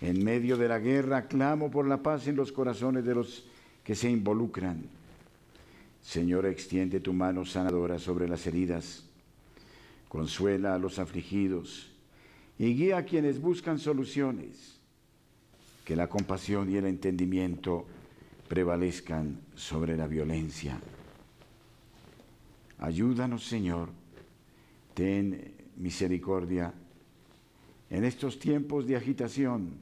En 0.00 0.22
medio 0.22 0.56
de 0.56 0.68
la 0.68 0.78
guerra 0.78 1.26
clamo 1.26 1.70
por 1.70 1.86
la 1.86 2.02
paz 2.02 2.26
en 2.28 2.36
los 2.36 2.52
corazones 2.52 3.04
de 3.04 3.14
los 3.14 3.46
que 3.82 3.94
se 3.94 4.10
involucran 4.10 4.82
Señor, 6.04 6.44
extiende 6.44 7.00
tu 7.00 7.14
mano 7.14 7.46
sanadora 7.46 7.98
sobre 7.98 8.28
las 8.28 8.46
heridas, 8.46 9.04
consuela 10.06 10.74
a 10.74 10.78
los 10.78 10.98
afligidos 10.98 11.90
y 12.58 12.74
guía 12.74 12.98
a 12.98 13.04
quienes 13.04 13.40
buscan 13.40 13.78
soluciones. 13.78 14.78
Que 15.84 15.96
la 15.96 16.08
compasión 16.08 16.70
y 16.70 16.76
el 16.76 16.86
entendimiento 16.86 17.86
prevalezcan 18.48 19.40
sobre 19.54 19.96
la 19.96 20.06
violencia. 20.06 20.78
Ayúdanos, 22.78 23.46
Señor, 23.46 23.88
ten 24.92 25.54
misericordia 25.76 26.72
en 27.88 28.04
estos 28.04 28.38
tiempos 28.38 28.86
de 28.86 28.96
agitación. 28.96 29.72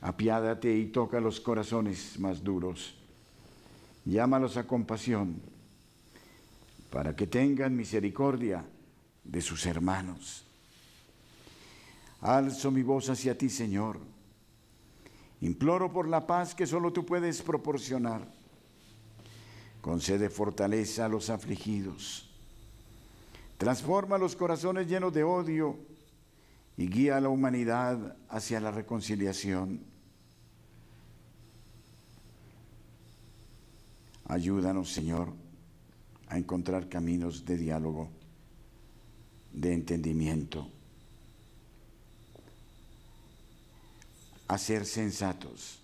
Apiádate 0.00 0.76
y 0.76 0.86
toca 0.86 1.20
los 1.20 1.40
corazones 1.40 2.18
más 2.18 2.42
duros 2.42 2.94
llámalos 4.04 4.56
a 4.56 4.66
compasión, 4.66 5.40
para 6.90 7.16
que 7.16 7.26
tengan 7.26 7.76
misericordia 7.76 8.64
de 9.24 9.40
sus 9.40 9.66
hermanos. 9.66 10.44
Alzo 12.20 12.70
mi 12.70 12.82
voz 12.82 13.10
hacia 13.10 13.36
ti, 13.36 13.50
Señor. 13.50 13.98
Imploro 15.40 15.92
por 15.92 16.08
la 16.08 16.26
paz 16.26 16.54
que 16.54 16.66
solo 16.66 16.92
tú 16.92 17.04
puedes 17.04 17.42
proporcionar. 17.42 18.26
Concede 19.80 20.30
fortaleza 20.30 21.04
a 21.04 21.08
los 21.08 21.28
afligidos. 21.28 22.30
Transforma 23.58 24.16
los 24.16 24.36
corazones 24.36 24.88
llenos 24.88 25.12
de 25.12 25.24
odio 25.24 25.78
y 26.76 26.88
guía 26.88 27.18
a 27.18 27.20
la 27.20 27.28
humanidad 27.28 28.16
hacia 28.28 28.60
la 28.60 28.70
reconciliación. 28.70 29.93
Ayúdanos, 34.26 34.90
Señor, 34.90 35.34
a 36.28 36.38
encontrar 36.38 36.88
caminos 36.88 37.44
de 37.44 37.58
diálogo, 37.58 38.08
de 39.52 39.74
entendimiento, 39.74 40.70
a 44.48 44.56
ser 44.56 44.86
sensatos, 44.86 45.80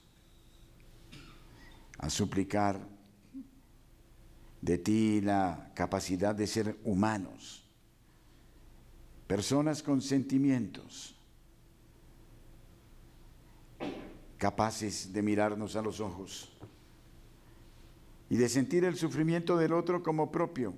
a 1.99 2.09
suplicar 2.09 2.81
de 4.63 4.79
ti 4.79 5.21
la 5.21 5.71
capacidad 5.75 6.35
de 6.35 6.47
ser 6.47 6.79
humanos, 6.85 7.63
personas 9.27 9.83
con 9.83 10.01
sentimientos, 10.01 11.15
capaces 14.39 15.13
de 15.13 15.21
mirarnos 15.21 15.77
a 15.77 15.83
los 15.83 16.01
ojos 16.01 16.51
y 18.31 18.37
de 18.37 18.49
sentir 18.49 18.85
el 18.85 18.97
sufrimiento 18.97 19.57
del 19.57 19.73
otro 19.73 20.03
como 20.05 20.31
propio, 20.31 20.73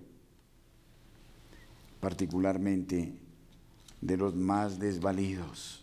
particularmente 2.00 3.12
de 4.00 4.16
los 4.16 4.34
más 4.34 4.78
desvalidos. 4.80 5.78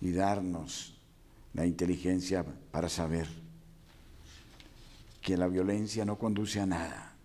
y 0.00 0.12
darnos 0.12 0.96
la 1.54 1.66
inteligencia 1.66 2.44
para 2.70 2.88
saber 2.88 3.26
que 5.20 5.36
la 5.36 5.48
violencia 5.48 6.04
no 6.04 6.16
conduce 6.16 6.60
a 6.60 6.66
nada. 6.66 7.16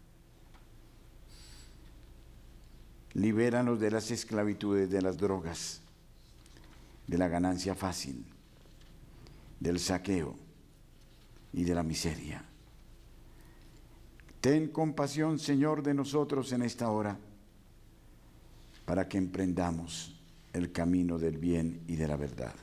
Libéranos 3.14 3.80
de 3.80 3.92
las 3.92 4.10
esclavitudes, 4.10 4.90
de 4.90 5.04
las 5.04 5.18
drogas, 5.18 5.82
de 7.06 7.20
la 7.20 7.28
ganancia 7.28 7.76
fácil, 7.76 8.26
del 9.60 9.80
saqueo 9.80 10.36
y 11.54 11.64
de 11.64 11.76
la 11.76 11.84
miseria. 11.84 12.44
Ten 14.44 14.68
compasión, 14.68 15.40
Señor, 15.40 15.84
de 15.84 15.94
nosotros 15.94 16.52
en 16.52 16.64
esta 16.64 16.90
hora, 16.90 17.18
para 18.84 19.08
que 19.08 19.18
emprendamos 19.18 20.20
el 20.52 20.74
camino 20.74 21.18
del 21.18 21.38
bien 21.38 21.80
y 21.88 21.96
de 21.96 22.10
la 22.10 22.18
verdad. 22.18 22.54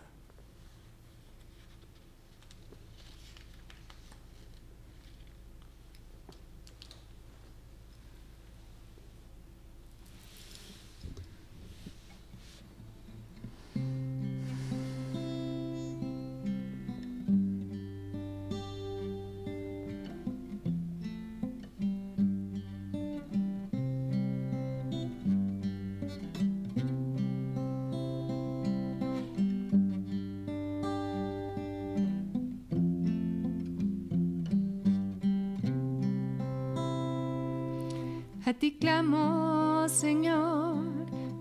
A 38.50 38.52
ti 38.52 38.72
clamo, 38.72 39.88
Señor, 39.88 40.82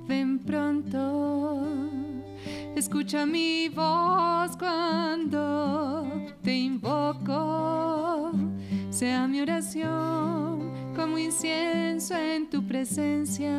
ven 0.07 0.37
pronto. 0.37 1.57
Escucha 2.75 3.25
mi 3.25 3.67
voz 3.67 4.55
cuando 4.55 6.05
te 6.43 6.55
invoco. 6.55 8.31
Sea 8.91 9.27
mi 9.27 9.41
oración 9.41 10.71
como 10.95 11.17
incienso 11.17 12.15
en 12.15 12.47
tu 12.47 12.61
presencia 12.67 13.57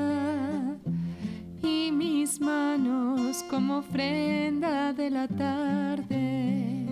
y 1.61 1.91
mis 1.91 2.41
manos 2.41 3.43
como 3.51 3.79
ofrenda 3.79 4.93
de 4.93 5.11
la 5.11 5.27
tarde. 5.27 6.87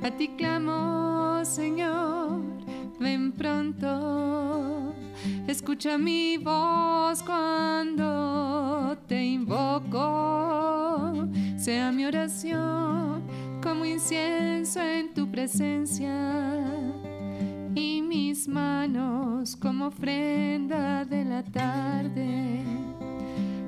A 0.00 0.10
ti 0.12 0.28
clamo, 0.38 1.44
Señor, 1.44 2.40
ven 3.00 3.32
pronto. 3.32 4.39
Escucha 5.50 5.98
mi 5.98 6.36
voz 6.36 7.24
cuando 7.24 8.96
te 9.08 9.20
invoco. 9.20 10.48
Sea 11.56 11.90
mi 11.90 12.04
oración 12.04 13.24
como 13.60 13.84
incienso 13.84 14.80
en 14.80 15.12
tu 15.12 15.28
presencia 15.28 16.56
y 17.74 18.00
mis 18.00 18.46
manos 18.46 19.56
como 19.56 19.88
ofrenda 19.88 21.04
de 21.04 21.24
la 21.24 21.42
tarde. 21.42 22.62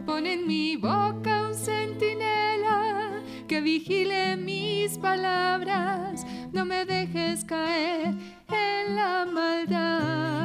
Pon 0.06 0.24
en 0.24 0.46
mi 0.46 0.76
boca 0.76 1.48
un 1.48 1.54
centinela 1.56 3.20
que 3.48 3.60
vigile 3.60 4.36
mis 4.36 4.98
palabras. 4.98 6.24
No 6.52 6.64
me 6.64 6.84
dejes 6.84 7.44
caer 7.44 8.14
en 8.48 8.94
la 8.94 9.26
maldad 9.26 10.41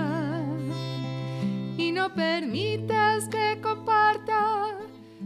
no 1.98 2.14
permitas 2.14 3.28
que 3.28 3.60
comparta 3.60 4.78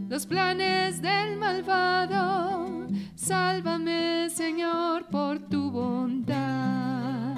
los 0.08 0.24
planes 0.24 1.02
del 1.02 1.36
malvado. 1.36 2.86
Sálvame, 3.14 4.30
Señor, 4.30 5.04
por 5.10 5.38
tu 5.50 5.70
bondad. 5.70 7.36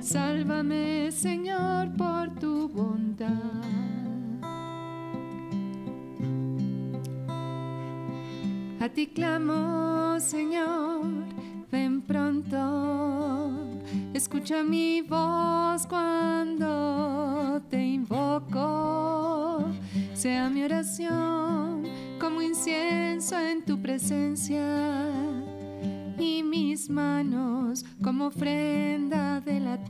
Sálvame, 0.00 1.12
Señor, 1.12 1.94
por 1.96 2.34
tu 2.40 2.68
bondad. 2.68 3.30
A 8.80 8.88
ti 8.88 9.06
clamo, 9.06 10.18
Señor, 10.18 11.04
ven 11.70 12.02
pronto. 12.02 13.71
Escucha 14.14 14.62
mi 14.62 15.02
voz 15.02 15.86
cuando 15.86 17.60
te 17.70 17.82
invoco. 17.82 19.64
Sea 20.14 20.48
mi 20.48 20.62
oración 20.62 21.84
como 22.20 22.42
incienso 22.42 23.38
en 23.38 23.64
tu 23.64 23.80
presencia 23.80 25.06
y 26.18 26.42
mis 26.42 26.88
manos 26.88 27.84
como 28.02 28.26
ofrenda 28.26 29.40
de 29.40 29.60
la 29.60 29.82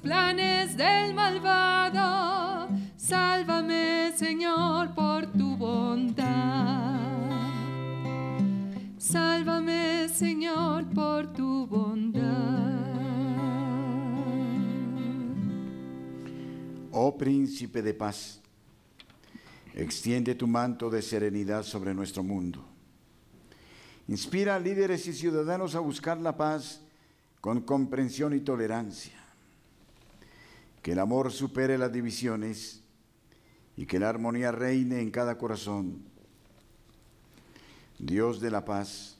planes 0.00 0.76
del 0.76 1.14
malvado. 1.14 2.68
Sálvame, 2.96 4.12
Señor, 4.16 4.94
por 4.94 5.32
tu 5.32 5.56
bondad. 5.56 7.00
Sálvame, 8.98 10.08
Señor, 10.08 10.84
por 10.94 11.32
tu 11.32 11.66
bondad. 11.66 12.88
Oh 16.92 17.16
príncipe 17.16 17.80
de 17.80 17.94
paz, 17.94 18.40
extiende 19.74 20.34
tu 20.34 20.46
manto 20.46 20.90
de 20.90 21.00
serenidad 21.00 21.62
sobre 21.62 21.94
nuestro 21.94 22.22
mundo. 22.22 22.64
Inspira 24.08 24.56
a 24.56 24.58
líderes 24.58 25.06
y 25.06 25.12
ciudadanos 25.12 25.74
a 25.74 25.80
buscar 25.80 26.18
la 26.18 26.36
paz 26.36 26.80
con 27.40 27.60
comprensión 27.60 28.34
y 28.34 28.40
tolerancia. 28.40 29.17
Que 30.88 30.92
el 30.92 31.00
amor 31.00 31.30
supere 31.30 31.76
las 31.76 31.92
divisiones 31.92 32.80
y 33.76 33.84
que 33.84 33.98
la 33.98 34.08
armonía 34.08 34.52
reine 34.52 35.02
en 35.02 35.10
cada 35.10 35.36
corazón. 35.36 35.98
Dios 37.98 38.40
de 38.40 38.50
la 38.50 38.64
paz, 38.64 39.18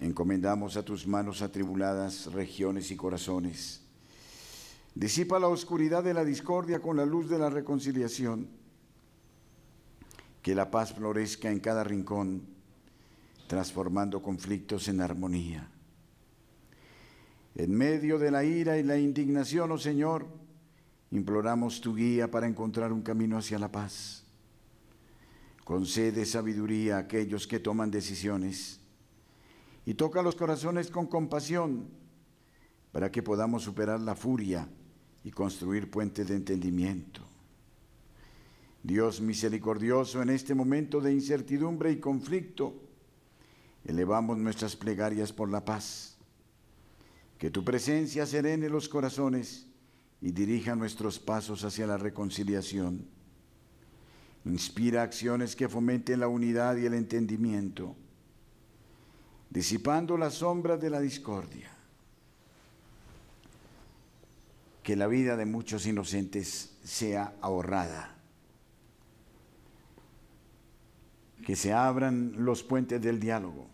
encomendamos 0.00 0.76
a 0.76 0.84
tus 0.84 1.06
manos 1.06 1.42
atribuladas 1.42 2.32
regiones 2.32 2.90
y 2.90 2.96
corazones. 2.96 3.82
Disipa 4.96 5.38
la 5.38 5.46
oscuridad 5.46 6.02
de 6.02 6.12
la 6.12 6.24
discordia 6.24 6.82
con 6.82 6.96
la 6.96 7.06
luz 7.06 7.30
de 7.30 7.38
la 7.38 7.48
reconciliación. 7.48 8.48
Que 10.42 10.56
la 10.56 10.72
paz 10.72 10.92
florezca 10.92 11.52
en 11.52 11.60
cada 11.60 11.84
rincón, 11.84 12.42
transformando 13.46 14.20
conflictos 14.20 14.88
en 14.88 15.02
armonía. 15.02 15.71
En 17.54 17.74
medio 17.74 18.18
de 18.18 18.30
la 18.30 18.44
ira 18.44 18.78
y 18.78 18.82
la 18.82 18.98
indignación, 18.98 19.70
oh 19.72 19.78
Señor, 19.78 20.26
imploramos 21.10 21.80
tu 21.80 21.94
guía 21.94 22.30
para 22.30 22.46
encontrar 22.46 22.92
un 22.92 23.02
camino 23.02 23.36
hacia 23.36 23.58
la 23.58 23.70
paz. 23.70 24.24
Concede 25.64 26.24
sabiduría 26.24 26.96
a 26.96 27.00
aquellos 27.00 27.46
que 27.46 27.60
toman 27.60 27.90
decisiones 27.90 28.80
y 29.84 29.94
toca 29.94 30.22
los 30.22 30.34
corazones 30.34 30.90
con 30.90 31.06
compasión 31.06 31.88
para 32.90 33.10
que 33.10 33.22
podamos 33.22 33.62
superar 33.62 34.00
la 34.00 34.14
furia 34.14 34.68
y 35.24 35.30
construir 35.30 35.90
puentes 35.90 36.28
de 36.28 36.36
entendimiento. 36.36 37.22
Dios 38.82 39.20
misericordioso, 39.20 40.22
en 40.22 40.30
este 40.30 40.54
momento 40.54 41.00
de 41.00 41.12
incertidumbre 41.12 41.92
y 41.92 42.00
conflicto, 42.00 42.74
elevamos 43.84 44.38
nuestras 44.38 44.74
plegarias 44.74 45.32
por 45.32 45.48
la 45.48 45.64
paz. 45.64 46.11
Que 47.42 47.50
tu 47.50 47.64
presencia 47.64 48.24
serene 48.24 48.68
los 48.68 48.88
corazones 48.88 49.66
y 50.20 50.30
dirija 50.30 50.76
nuestros 50.76 51.18
pasos 51.18 51.64
hacia 51.64 51.88
la 51.88 51.96
reconciliación. 51.96 53.04
Inspira 54.44 55.02
acciones 55.02 55.56
que 55.56 55.68
fomenten 55.68 56.20
la 56.20 56.28
unidad 56.28 56.76
y 56.76 56.86
el 56.86 56.94
entendimiento, 56.94 57.96
disipando 59.50 60.16
las 60.16 60.34
sombras 60.34 60.80
de 60.80 60.90
la 60.90 61.00
discordia. 61.00 61.68
Que 64.84 64.94
la 64.94 65.08
vida 65.08 65.36
de 65.36 65.44
muchos 65.44 65.84
inocentes 65.84 66.76
sea 66.84 67.34
ahorrada. 67.40 68.10
que 71.44 71.56
se 71.56 71.72
abran 71.72 72.34
los 72.44 72.62
puentes 72.62 73.02
del 73.02 73.18
diálogo, 73.18 73.66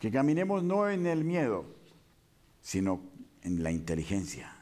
que 0.00 0.10
caminemos 0.10 0.64
no 0.64 0.88
en 0.88 1.06
el 1.06 1.24
miedo, 1.24 1.66
sino 2.62 3.02
en 3.42 3.62
la 3.62 3.70
inteligencia, 3.70 4.52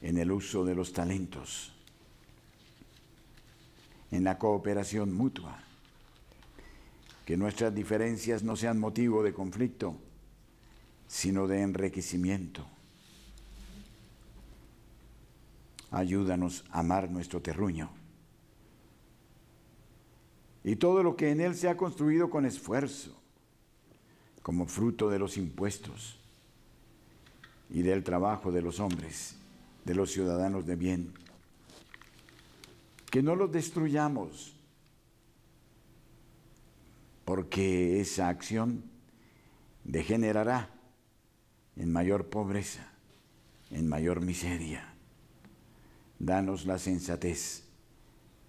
en 0.00 0.18
el 0.18 0.32
uso 0.32 0.64
de 0.64 0.74
los 0.74 0.92
talentos, 0.92 1.72
en 4.10 4.24
la 4.24 4.38
cooperación 4.38 5.12
mutua, 5.12 5.62
que 7.26 7.36
nuestras 7.36 7.74
diferencias 7.74 8.42
no 8.42 8.56
sean 8.56 8.80
motivo 8.80 9.22
de 9.22 9.32
conflicto, 9.32 9.96
sino 11.06 11.46
de 11.46 11.60
enriquecimiento. 11.62 12.66
Ayúdanos 15.90 16.64
a 16.70 16.80
amar 16.80 17.10
nuestro 17.10 17.40
terruño 17.40 17.90
y 20.64 20.76
todo 20.76 21.02
lo 21.02 21.14
que 21.14 21.30
en 21.30 21.42
él 21.42 21.54
se 21.54 21.68
ha 21.68 21.76
construido 21.76 22.30
con 22.30 22.46
esfuerzo, 22.46 23.23
como 24.44 24.66
fruto 24.66 25.08
de 25.08 25.18
los 25.18 25.38
impuestos 25.38 26.18
y 27.70 27.80
del 27.80 28.04
trabajo 28.04 28.52
de 28.52 28.60
los 28.60 28.78
hombres, 28.78 29.36
de 29.86 29.94
los 29.94 30.12
ciudadanos 30.12 30.66
de 30.66 30.76
bien. 30.76 31.14
Que 33.10 33.22
no 33.22 33.36
los 33.36 33.50
destruyamos, 33.50 34.54
porque 37.24 38.02
esa 38.02 38.28
acción 38.28 38.84
degenerará 39.82 40.68
en 41.76 41.90
mayor 41.90 42.28
pobreza, 42.28 42.92
en 43.70 43.88
mayor 43.88 44.20
miseria. 44.20 44.92
Danos 46.18 46.66
la 46.66 46.78
sensatez 46.78 47.64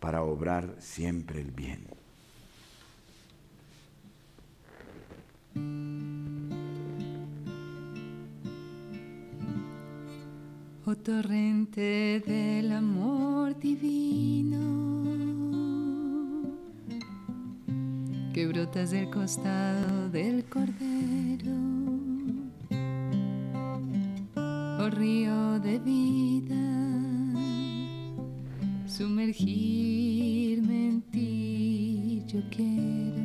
para 0.01 0.23
obrar 0.23 0.75
siempre 0.79 1.39
el 1.39 1.51
bien. 1.51 1.87
Oh 10.87 10.95
torrente 10.95 12.21
del 12.27 12.71
amor 12.71 13.57
divino, 13.57 14.59
que 18.31 18.45
brotas 18.45 18.91
del 18.91 19.09
costado 19.09 20.09
del 20.09 20.45
cordero, 20.45 21.57
oh 24.79 24.89
río 24.91 25.59
de 25.59 25.79
vida, 25.79 26.55
sumergirme 28.85 30.89
en 30.89 31.01
ti 31.01 32.21
yo 32.27 32.41
quiero. 32.51 33.24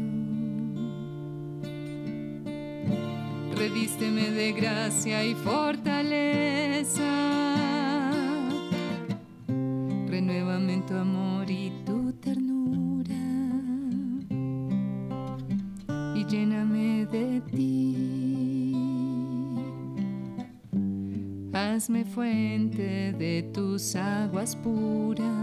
Gracia 4.91 5.25
y 5.25 5.35
fortaleza. 5.37 7.05
Renuévame 10.09 10.75
en 10.75 10.87
tu 10.87 10.95
amor 10.95 11.49
y 11.49 11.73
tu 11.87 12.13
ternura. 12.15 13.15
Y 16.17 16.25
lléname 16.27 17.07
de 17.07 17.41
ti. 17.53 18.75
Hazme 21.53 22.05
fuente 22.05 23.13
de 23.13 23.49
tus 23.55 23.95
aguas 23.95 24.57
puras. 24.57 25.40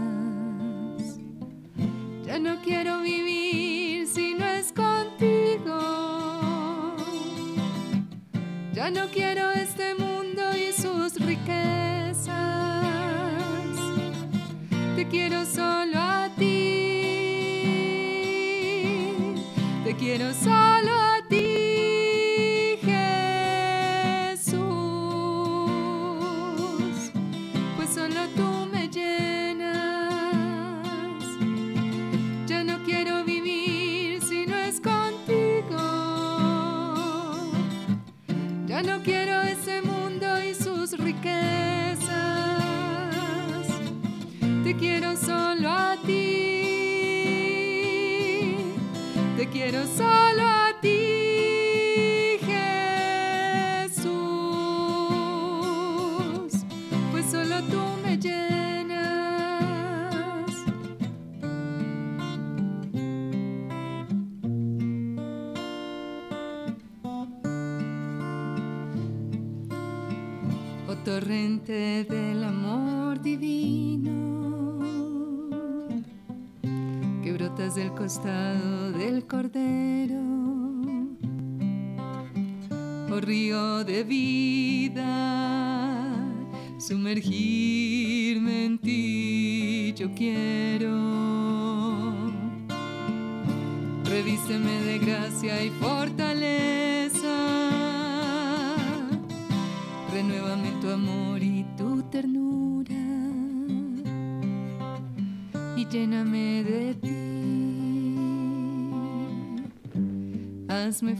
Quiero 49.50 49.84
solo 49.86 50.42
a 50.42 50.74
ti, 50.80 51.17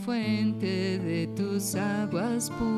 fuente 0.08 0.98
de 1.00 1.26
tus 1.36 1.74
aguas 1.74 2.50
puras. 2.58 2.77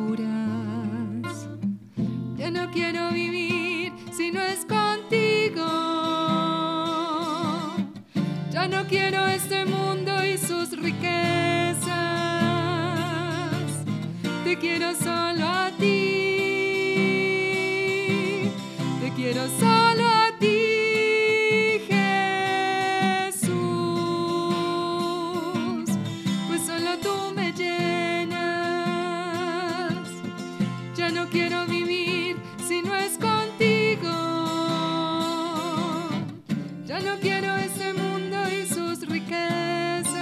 no 37.11 37.19
quiero 37.21 37.57
ese 37.57 37.93
mundo 37.93 38.37
y 38.49 38.67
sus 38.67 39.01
riquezas. 39.09 40.15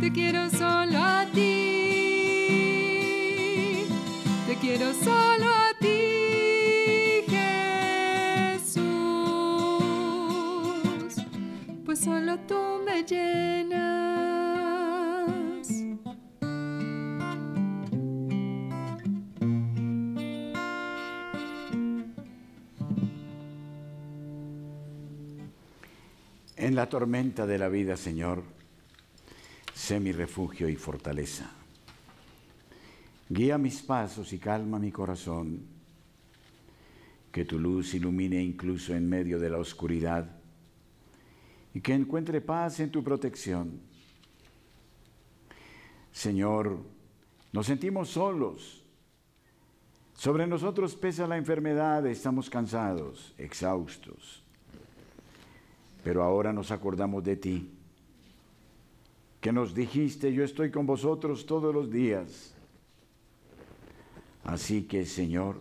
Te 0.00 0.12
quiero 0.12 0.50
solo 0.50 0.98
a 0.98 1.26
ti. 1.32 1.40
Te 4.46 4.56
quiero 4.60 4.92
solo. 4.92 5.31
La 26.82 26.88
tormenta 26.88 27.46
de 27.46 27.58
la 27.58 27.68
vida, 27.68 27.96
Señor, 27.96 28.42
sé 29.72 30.00
mi 30.00 30.10
refugio 30.10 30.68
y 30.68 30.74
fortaleza. 30.74 31.48
Guía 33.28 33.56
mis 33.56 33.82
pasos 33.82 34.32
y 34.32 34.38
calma 34.40 34.80
mi 34.80 34.90
corazón. 34.90 35.60
Que 37.30 37.44
tu 37.44 37.60
luz 37.60 37.94
ilumine 37.94 38.42
incluso 38.42 38.96
en 38.96 39.08
medio 39.08 39.38
de 39.38 39.48
la 39.48 39.58
oscuridad 39.58 40.28
y 41.72 41.80
que 41.80 41.94
encuentre 41.94 42.40
paz 42.40 42.80
en 42.80 42.90
tu 42.90 43.04
protección. 43.04 43.80
Señor, 46.10 46.80
nos 47.52 47.66
sentimos 47.66 48.08
solos. 48.08 48.82
Sobre 50.14 50.48
nosotros 50.48 50.96
pesa 50.96 51.28
la 51.28 51.36
enfermedad, 51.36 52.04
estamos 52.08 52.50
cansados, 52.50 53.34
exhaustos. 53.38 54.41
Pero 56.02 56.22
ahora 56.22 56.52
nos 56.52 56.70
acordamos 56.70 57.22
de 57.22 57.36
ti, 57.36 57.70
que 59.40 59.52
nos 59.52 59.74
dijiste, 59.74 60.32
yo 60.32 60.44
estoy 60.44 60.70
con 60.70 60.86
vosotros 60.86 61.46
todos 61.46 61.74
los 61.74 61.90
días. 61.90 62.54
Así 64.44 64.82
que, 64.82 65.06
Señor, 65.06 65.60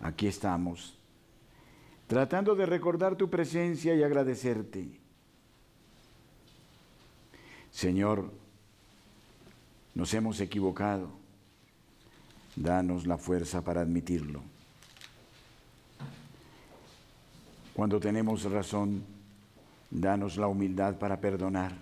aquí 0.00 0.26
estamos, 0.26 0.98
tratando 2.06 2.54
de 2.54 2.66
recordar 2.66 3.16
tu 3.16 3.30
presencia 3.30 3.94
y 3.94 4.02
agradecerte. 4.02 4.88
Señor, 7.70 8.30
nos 9.94 10.12
hemos 10.14 10.40
equivocado. 10.40 11.10
Danos 12.56 13.06
la 13.06 13.18
fuerza 13.18 13.62
para 13.62 13.82
admitirlo. 13.82 14.42
Cuando 17.72 18.00
tenemos 18.00 18.42
razón, 18.42 19.04
danos 19.90 20.36
la 20.36 20.48
humildad 20.48 20.98
para 20.98 21.20
perdonar. 21.20 21.76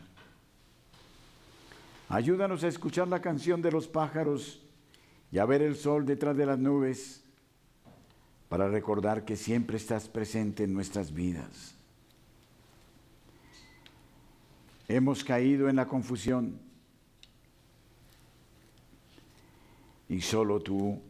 Ayúdanos 2.08 2.62
a 2.62 2.68
escuchar 2.68 3.08
la 3.08 3.20
canción 3.20 3.60
de 3.62 3.72
los 3.72 3.88
pájaros 3.88 4.62
y 5.32 5.38
a 5.38 5.44
ver 5.44 5.62
el 5.62 5.76
sol 5.76 6.06
detrás 6.06 6.36
de 6.36 6.46
las 6.46 6.58
nubes 6.58 7.24
para 8.48 8.68
recordar 8.68 9.24
que 9.24 9.36
siempre 9.36 9.76
estás 9.76 10.08
presente 10.08 10.64
en 10.64 10.72
nuestras 10.72 11.12
vidas. 11.12 11.74
Hemos 14.88 15.24
caído 15.24 15.68
en 15.68 15.76
la 15.76 15.86
confusión 15.86 16.60
y 20.08 20.20
solo 20.20 20.60
tú 20.60 21.02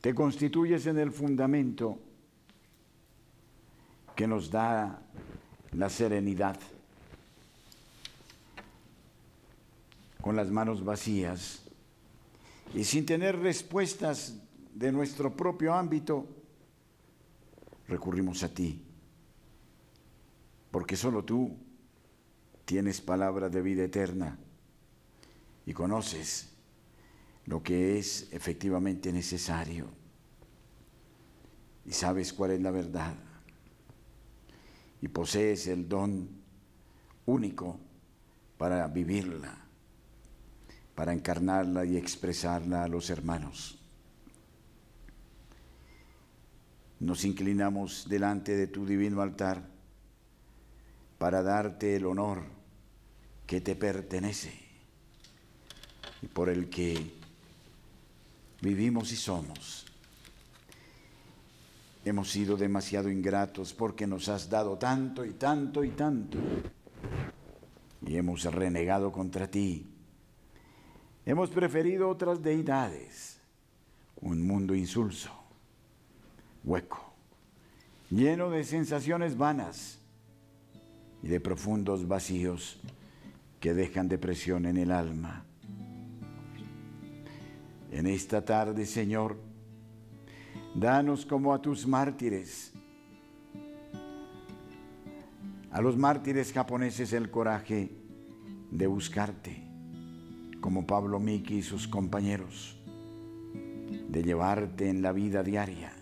te 0.00 0.14
constituyes 0.14 0.86
en 0.86 0.98
el 0.98 1.10
fundamento 1.10 1.98
que 4.14 4.28
nos 4.28 4.50
da 4.50 5.02
la 5.72 5.88
serenidad. 5.88 6.58
Con 10.20 10.36
las 10.36 10.50
manos 10.50 10.84
vacías 10.84 11.62
y 12.74 12.84
sin 12.84 13.06
tener 13.06 13.38
respuestas 13.38 14.34
de 14.74 14.92
nuestro 14.92 15.34
propio 15.34 15.74
ámbito, 15.74 16.26
recurrimos 17.88 18.42
a 18.42 18.52
ti, 18.52 18.82
porque 20.70 20.96
solo 20.96 21.24
tú 21.24 21.56
tienes 22.64 23.00
palabra 23.00 23.48
de 23.48 23.62
vida 23.62 23.84
eterna 23.84 24.38
y 25.64 25.72
conoces 25.72 26.50
lo 27.46 27.62
que 27.62 27.98
es 27.98 28.28
efectivamente 28.32 29.10
necesario 29.10 29.86
y 31.86 31.92
sabes 31.92 32.34
cuál 32.34 32.50
es 32.50 32.60
la 32.60 32.70
verdad 32.70 33.14
y 35.00 35.08
posees 35.08 35.66
el 35.66 35.88
don 35.88 36.28
único 37.26 37.78
para 38.56 38.86
vivirla, 38.88 39.56
para 40.94 41.12
encarnarla 41.12 41.84
y 41.84 41.96
expresarla 41.96 42.84
a 42.84 42.88
los 42.88 43.10
hermanos. 43.10 43.78
Nos 47.00 47.24
inclinamos 47.24 48.08
delante 48.08 48.56
de 48.56 48.66
tu 48.66 48.84
divino 48.84 49.22
altar 49.22 49.62
para 51.18 51.42
darte 51.42 51.96
el 51.96 52.06
honor 52.06 52.42
que 53.46 53.60
te 53.60 53.76
pertenece 53.76 54.52
y 56.22 56.26
por 56.26 56.48
el 56.48 56.68
que 56.68 57.14
vivimos 58.60 59.12
y 59.12 59.16
somos. 59.16 59.87
Hemos 62.08 62.30
sido 62.30 62.56
demasiado 62.56 63.10
ingratos 63.10 63.74
porque 63.74 64.06
nos 64.06 64.30
has 64.30 64.48
dado 64.48 64.78
tanto 64.78 65.26
y 65.26 65.34
tanto 65.34 65.84
y 65.84 65.90
tanto. 65.90 66.38
Y 68.00 68.16
hemos 68.16 68.44
renegado 68.44 69.12
contra 69.12 69.46
ti. 69.46 69.86
Hemos 71.26 71.50
preferido 71.50 72.08
otras 72.08 72.42
deidades, 72.42 73.38
un 74.22 74.40
mundo 74.40 74.74
insulso, 74.74 75.30
hueco, 76.64 77.12
lleno 78.10 78.48
de 78.48 78.64
sensaciones 78.64 79.36
vanas 79.36 79.98
y 81.22 81.28
de 81.28 81.40
profundos 81.40 82.08
vacíos 82.08 82.80
que 83.60 83.74
dejan 83.74 84.08
depresión 84.08 84.64
en 84.64 84.78
el 84.78 84.92
alma. 84.92 85.44
En 87.92 88.06
esta 88.06 88.46
tarde, 88.46 88.86
Señor, 88.86 89.36
danos 90.78 91.26
como 91.26 91.52
a 91.52 91.60
tus 91.60 91.86
mártires, 91.86 92.72
a 95.70 95.80
los 95.80 95.96
mártires 95.96 96.52
japoneses 96.52 97.12
el 97.12 97.30
coraje 97.30 97.90
de 98.70 98.86
buscarte, 98.86 99.62
como 100.60 100.86
Pablo 100.86 101.18
Miki 101.18 101.56
y 101.58 101.62
sus 101.62 101.88
compañeros, 101.88 102.78
de 104.08 104.22
llevarte 104.22 104.88
en 104.88 105.02
la 105.02 105.12
vida 105.12 105.42
diaria 105.42 105.92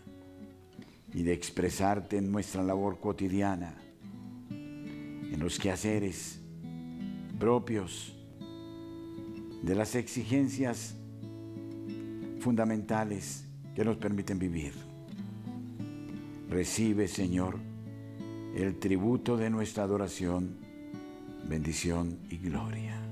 y 1.13 1.23
de 1.23 1.33
expresarte 1.33 2.19
en 2.19 2.31
nuestra 2.31 2.63
labor 2.63 3.01
cotidiana, 3.01 3.75
en 4.51 5.39
los 5.39 5.59
quehaceres, 5.59 6.41
propios 7.39 8.15
de 9.63 9.75
las 9.75 9.95
exigencias 9.95 10.95
fundamentales 12.41 13.46
que 13.77 13.85
nos 13.85 13.99
permiten 13.99 14.39
vivir. 14.39 14.73
Recibe, 16.49 17.07
Señor, 17.09 17.59
el 18.57 18.79
tributo 18.79 19.37
de 19.37 19.51
nuestra 19.51 19.83
adoración, 19.85 20.57
bendición 21.47 22.19
y 22.31 22.39
gloria. 22.39 23.06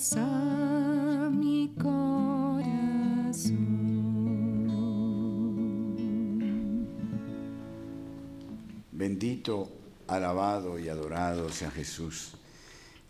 Dios 0.00 0.16
a 0.16 1.28
mi 1.30 1.74
corazón. 1.78 2.00
Bendito, 8.92 9.68
alabado 10.06 10.78
y 10.78 10.88
adorado 10.88 11.50
sea 11.50 11.70
Jesús 11.70 12.32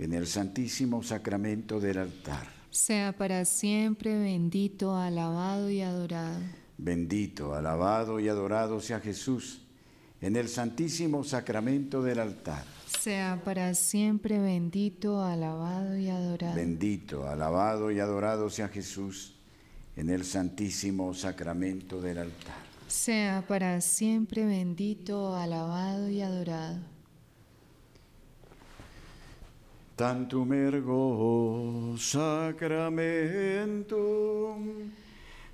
en 0.00 0.14
el 0.14 0.26
santísimo 0.26 1.04
sacramento 1.04 1.78
del 1.78 1.98
altar. 1.98 2.48
Sea 2.70 3.12
para 3.16 3.44
siempre 3.44 4.18
bendito, 4.18 4.96
alabado 4.96 5.70
y 5.70 5.82
adorado. 5.82 6.40
Bendito, 6.76 7.54
alabado 7.54 8.18
y 8.18 8.28
adorado 8.28 8.80
sea 8.80 8.98
Jesús 8.98 9.62
en 10.20 10.34
el 10.34 10.48
santísimo 10.48 11.22
sacramento 11.22 12.02
del 12.02 12.18
altar. 12.18 12.79
Sea 13.00 13.40
para 13.42 13.72
siempre 13.72 14.38
bendito, 14.38 15.22
alabado 15.24 15.96
y 15.96 16.10
adorado. 16.10 16.54
Bendito, 16.54 17.26
alabado 17.26 17.90
y 17.90 17.98
adorado 17.98 18.50
sea 18.50 18.68
Jesús 18.68 19.36
en 19.96 20.10
el 20.10 20.22
santísimo 20.22 21.14
sacramento 21.14 21.98
del 22.02 22.18
altar. 22.18 22.56
Sea 22.88 23.42
para 23.48 23.80
siempre 23.80 24.44
bendito, 24.44 25.34
alabado 25.34 26.10
y 26.10 26.20
adorado. 26.20 26.80
Tantum 29.96 30.52
ergo 30.52 31.96
sacramentum 31.96 32.90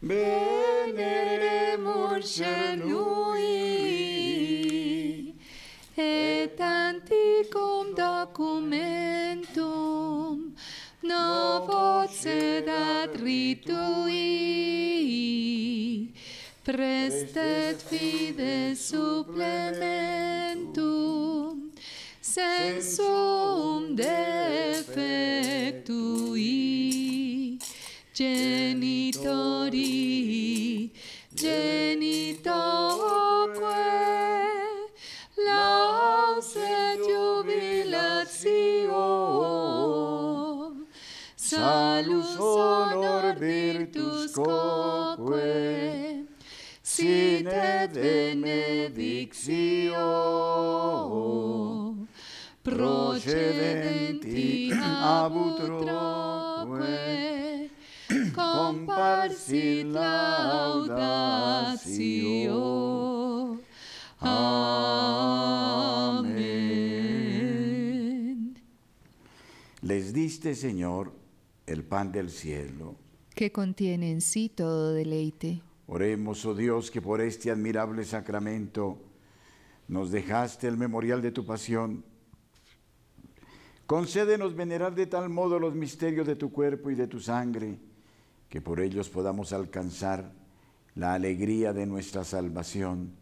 veneremur 0.00 1.24
lui 2.84 4.75
et 5.98 6.60
anticum 6.60 7.94
documentum 7.96 10.52
novo 11.02 12.06
sedat 12.12 13.16
ritui 13.16 14.12
prestet 16.62 17.80
fide 17.80 18.76
supplementum 18.76 21.72
sensum 22.20 23.96
defectui 23.96 25.00
genitori 28.12 29.80
genitoque 31.32 32.15
salus 41.96 42.36
honor 42.38 43.34
virtus 43.38 44.32
quoque 44.32 46.26
sit 46.82 47.46
et 47.46 47.88
benedictio 47.92 49.96
procedenti 52.62 54.70
abut 54.74 55.56
troque 55.56 57.70
comparsit 58.34 59.86
laudatio. 59.86 61.14
Amén. 64.20 65.16
Les 69.82 70.12
diste, 70.12 70.54
Señor, 70.54 71.12
el 71.66 71.84
pan 71.84 72.12
del 72.12 72.30
cielo. 72.30 72.96
Que 73.34 73.52
contiene 73.52 74.10
en 74.10 74.20
sí 74.20 74.48
todo 74.48 74.92
deleite. 74.92 75.62
Oremos, 75.86 76.44
oh 76.44 76.54
Dios, 76.54 76.90
que 76.90 77.00
por 77.00 77.20
este 77.20 77.50
admirable 77.50 78.04
sacramento 78.04 78.98
nos 79.88 80.10
dejaste 80.10 80.66
el 80.66 80.76
memorial 80.76 81.22
de 81.22 81.32
tu 81.32 81.44
pasión. 81.44 82.04
Concédenos 83.86 84.56
venerar 84.56 84.94
de 84.94 85.06
tal 85.06 85.28
modo 85.28 85.60
los 85.60 85.74
misterios 85.74 86.26
de 86.26 86.34
tu 86.34 86.50
cuerpo 86.50 86.90
y 86.90 86.96
de 86.96 87.06
tu 87.06 87.20
sangre, 87.20 87.78
que 88.48 88.60
por 88.60 88.80
ellos 88.80 89.08
podamos 89.08 89.52
alcanzar 89.52 90.32
la 90.96 91.14
alegría 91.14 91.72
de 91.72 91.86
nuestra 91.86 92.24
salvación. 92.24 93.12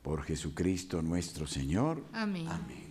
Por 0.00 0.22
Jesucristo 0.22 1.02
nuestro 1.02 1.46
Señor. 1.46 2.02
Amén. 2.12 2.48
Amén. 2.48 2.89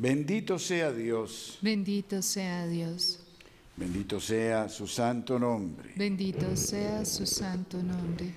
Bendito 0.00 0.60
sea 0.60 0.92
Dios, 0.92 1.58
Bendito 1.60 2.22
sea 2.22 2.68
Dios. 2.68 3.18
bendito 3.76 4.20
sea 4.20 4.68
su 4.68 4.86
santo 4.86 5.40
nombre. 5.40 5.92
Bendito 5.96 6.54
sea 6.56 7.04
su 7.04 7.26
santo 7.26 7.82
nombre. 7.82 8.32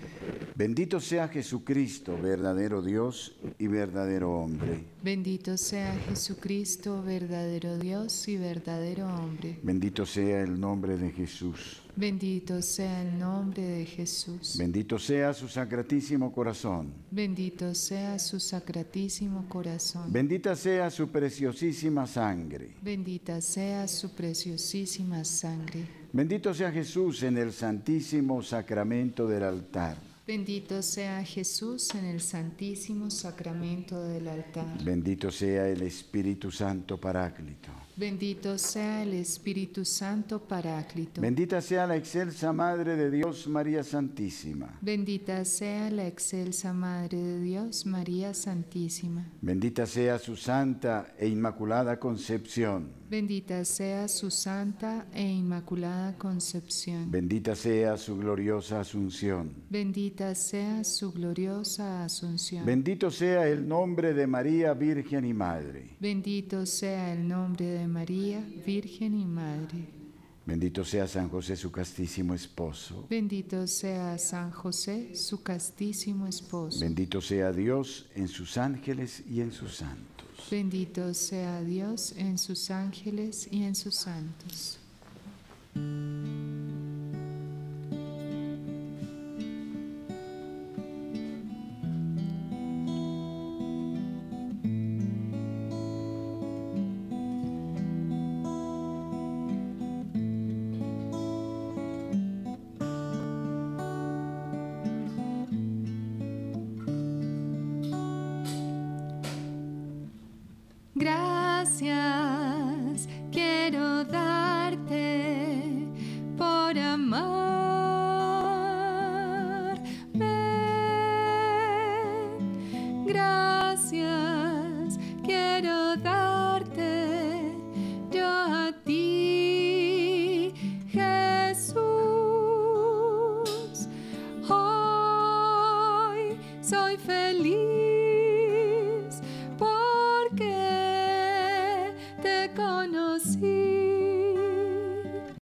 Bendito 0.56 1.00
sea 1.00 1.28
Jesucristo, 1.28 2.18
verdadero 2.22 2.82
Dios 2.82 3.36
y 3.58 3.68
verdadero 3.68 4.32
hombre. 4.32 4.84
Bendito 5.02 5.58
sea 5.58 5.94
Jesucristo, 6.08 7.02
verdadero 7.02 7.78
Dios 7.78 8.28
y 8.28 8.38
verdadero 8.38 9.08
hombre. 9.08 9.58
Bendito 9.64 10.06
sea 10.06 10.42
el 10.42 10.60
nombre 10.60 10.98
de 10.98 11.10
Jesús. 11.12 11.82
Bendito 11.96 12.62
sea 12.62 13.02
el 13.02 13.18
nombre 13.18 13.64
de 13.64 13.86
Jesús. 13.86 14.56
Bendito 14.58 15.00
sea 15.00 15.34
su 15.34 15.48
sacratísimo 15.48 16.32
corazón. 16.32 16.94
Bendito 17.10 17.74
sea 17.74 18.18
su 18.20 18.40
sacratísimo 18.40 19.48
corazón. 19.50 20.12
Bendita 20.12 20.56
sea 20.56 20.90
su 20.90 21.10
preciosísima 21.10 22.08
sangre. 22.08 22.76
Bendita 22.82 23.42
sea 23.42 23.88
su 23.88 24.14
preciosísima 24.14 25.24
sangre. 25.26 26.02
Bendito 26.14 26.54
sea 26.54 26.72
Jesús 26.72 27.24
en 27.24 27.38
el 27.38 27.52
santísimo 27.52 28.42
sacramento 28.42 29.28
del 29.28 29.44
altar. 29.44 30.11
Bendito 30.32 30.82
sea 30.82 31.26
Jesús 31.26 31.94
en 31.94 32.06
el 32.06 32.22
santísimo 32.22 33.10
sacramento 33.10 34.02
del 34.02 34.30
altar. 34.30 34.82
Bendito 34.82 35.30
sea 35.30 35.68
el 35.68 35.82
Espíritu 35.82 36.50
Santo 36.50 36.98
Paráclito. 36.98 37.70
Bendito 37.96 38.58
sea 38.58 39.04
el 39.04 39.14
Espíritu 39.14 39.84
Santo 39.86 40.40
Paráclito. 40.40 41.22
Bendita 41.22 41.62
sea 41.62 41.86
la 41.86 41.96
excelsa 41.96 42.54
Madre 42.54 42.96
de 42.96 43.12
Dios, 43.12 43.48
María 43.48 43.84
Santísima. 43.84 44.78
Bendita 44.82 45.44
sea 45.46 45.90
la 45.92 46.08
excelsa 46.08 46.74
Madre 46.74 47.18
de 47.18 47.42
Dios, 47.42 47.86
María 47.86 48.34
Santísima. 48.34 49.28
Bendita 49.42 49.86
sea 49.86 50.20
su 50.20 50.36
santa 50.36 51.14
e 51.18 51.28
inmaculada 51.28 52.00
concepción. 52.00 53.02
Bendita 53.12 53.66
sea 53.66 54.08
su 54.08 54.32
santa 54.32 55.06
e 55.14 55.28
inmaculada 55.28 56.18
concepción. 56.18 57.12
Bendita 57.12 57.58
sea 57.58 57.98
su 57.98 58.18
gloriosa 58.18 58.80
asunción. 58.80 59.52
Bendita 59.70 60.34
sea 60.34 60.86
su 60.86 61.12
gloriosa 61.12 62.06
asunción. 62.06 62.66
Bendito 62.66 63.12
sea 63.12 63.50
el 63.50 63.68
nombre 63.68 64.14
de 64.14 64.28
María, 64.28 64.74
Virgen 64.74 65.26
y 65.26 65.34
Madre. 65.34 65.98
Bendito 66.00 66.66
sea 66.66 67.12
el 67.12 67.28
nombre 67.28 67.66
de 67.66 67.81
María, 67.88 68.46
Virgen 68.66 69.20
y 69.20 69.26
Madre. 69.26 70.02
Bendito 70.46 70.84
sea 70.84 71.08
San 71.08 71.30
José, 71.30 71.56
su 71.56 71.72
castísimo 71.72 72.34
esposo. 72.34 73.06
Bendito 73.10 73.68
sea 73.68 74.18
San 74.18 74.52
José, 74.52 75.16
su 75.16 75.44
castísimo 75.44 76.28
esposo. 76.28 76.80
Bendito 76.80 77.22
sea 77.22 77.52
Dios 77.52 78.08
en 78.16 78.28
sus 78.28 78.58
ángeles 78.58 79.24
y 79.30 79.42
en 79.42 79.52
sus 79.52 79.76
santos. 79.76 80.28
Bendito 80.50 81.14
sea 81.14 81.62
Dios 81.62 82.14
en 82.18 82.38
sus 82.38 82.72
ángeles 82.72 83.48
y 83.52 83.64
en 83.64 83.76
sus 83.76 83.96
santos. 83.96 84.80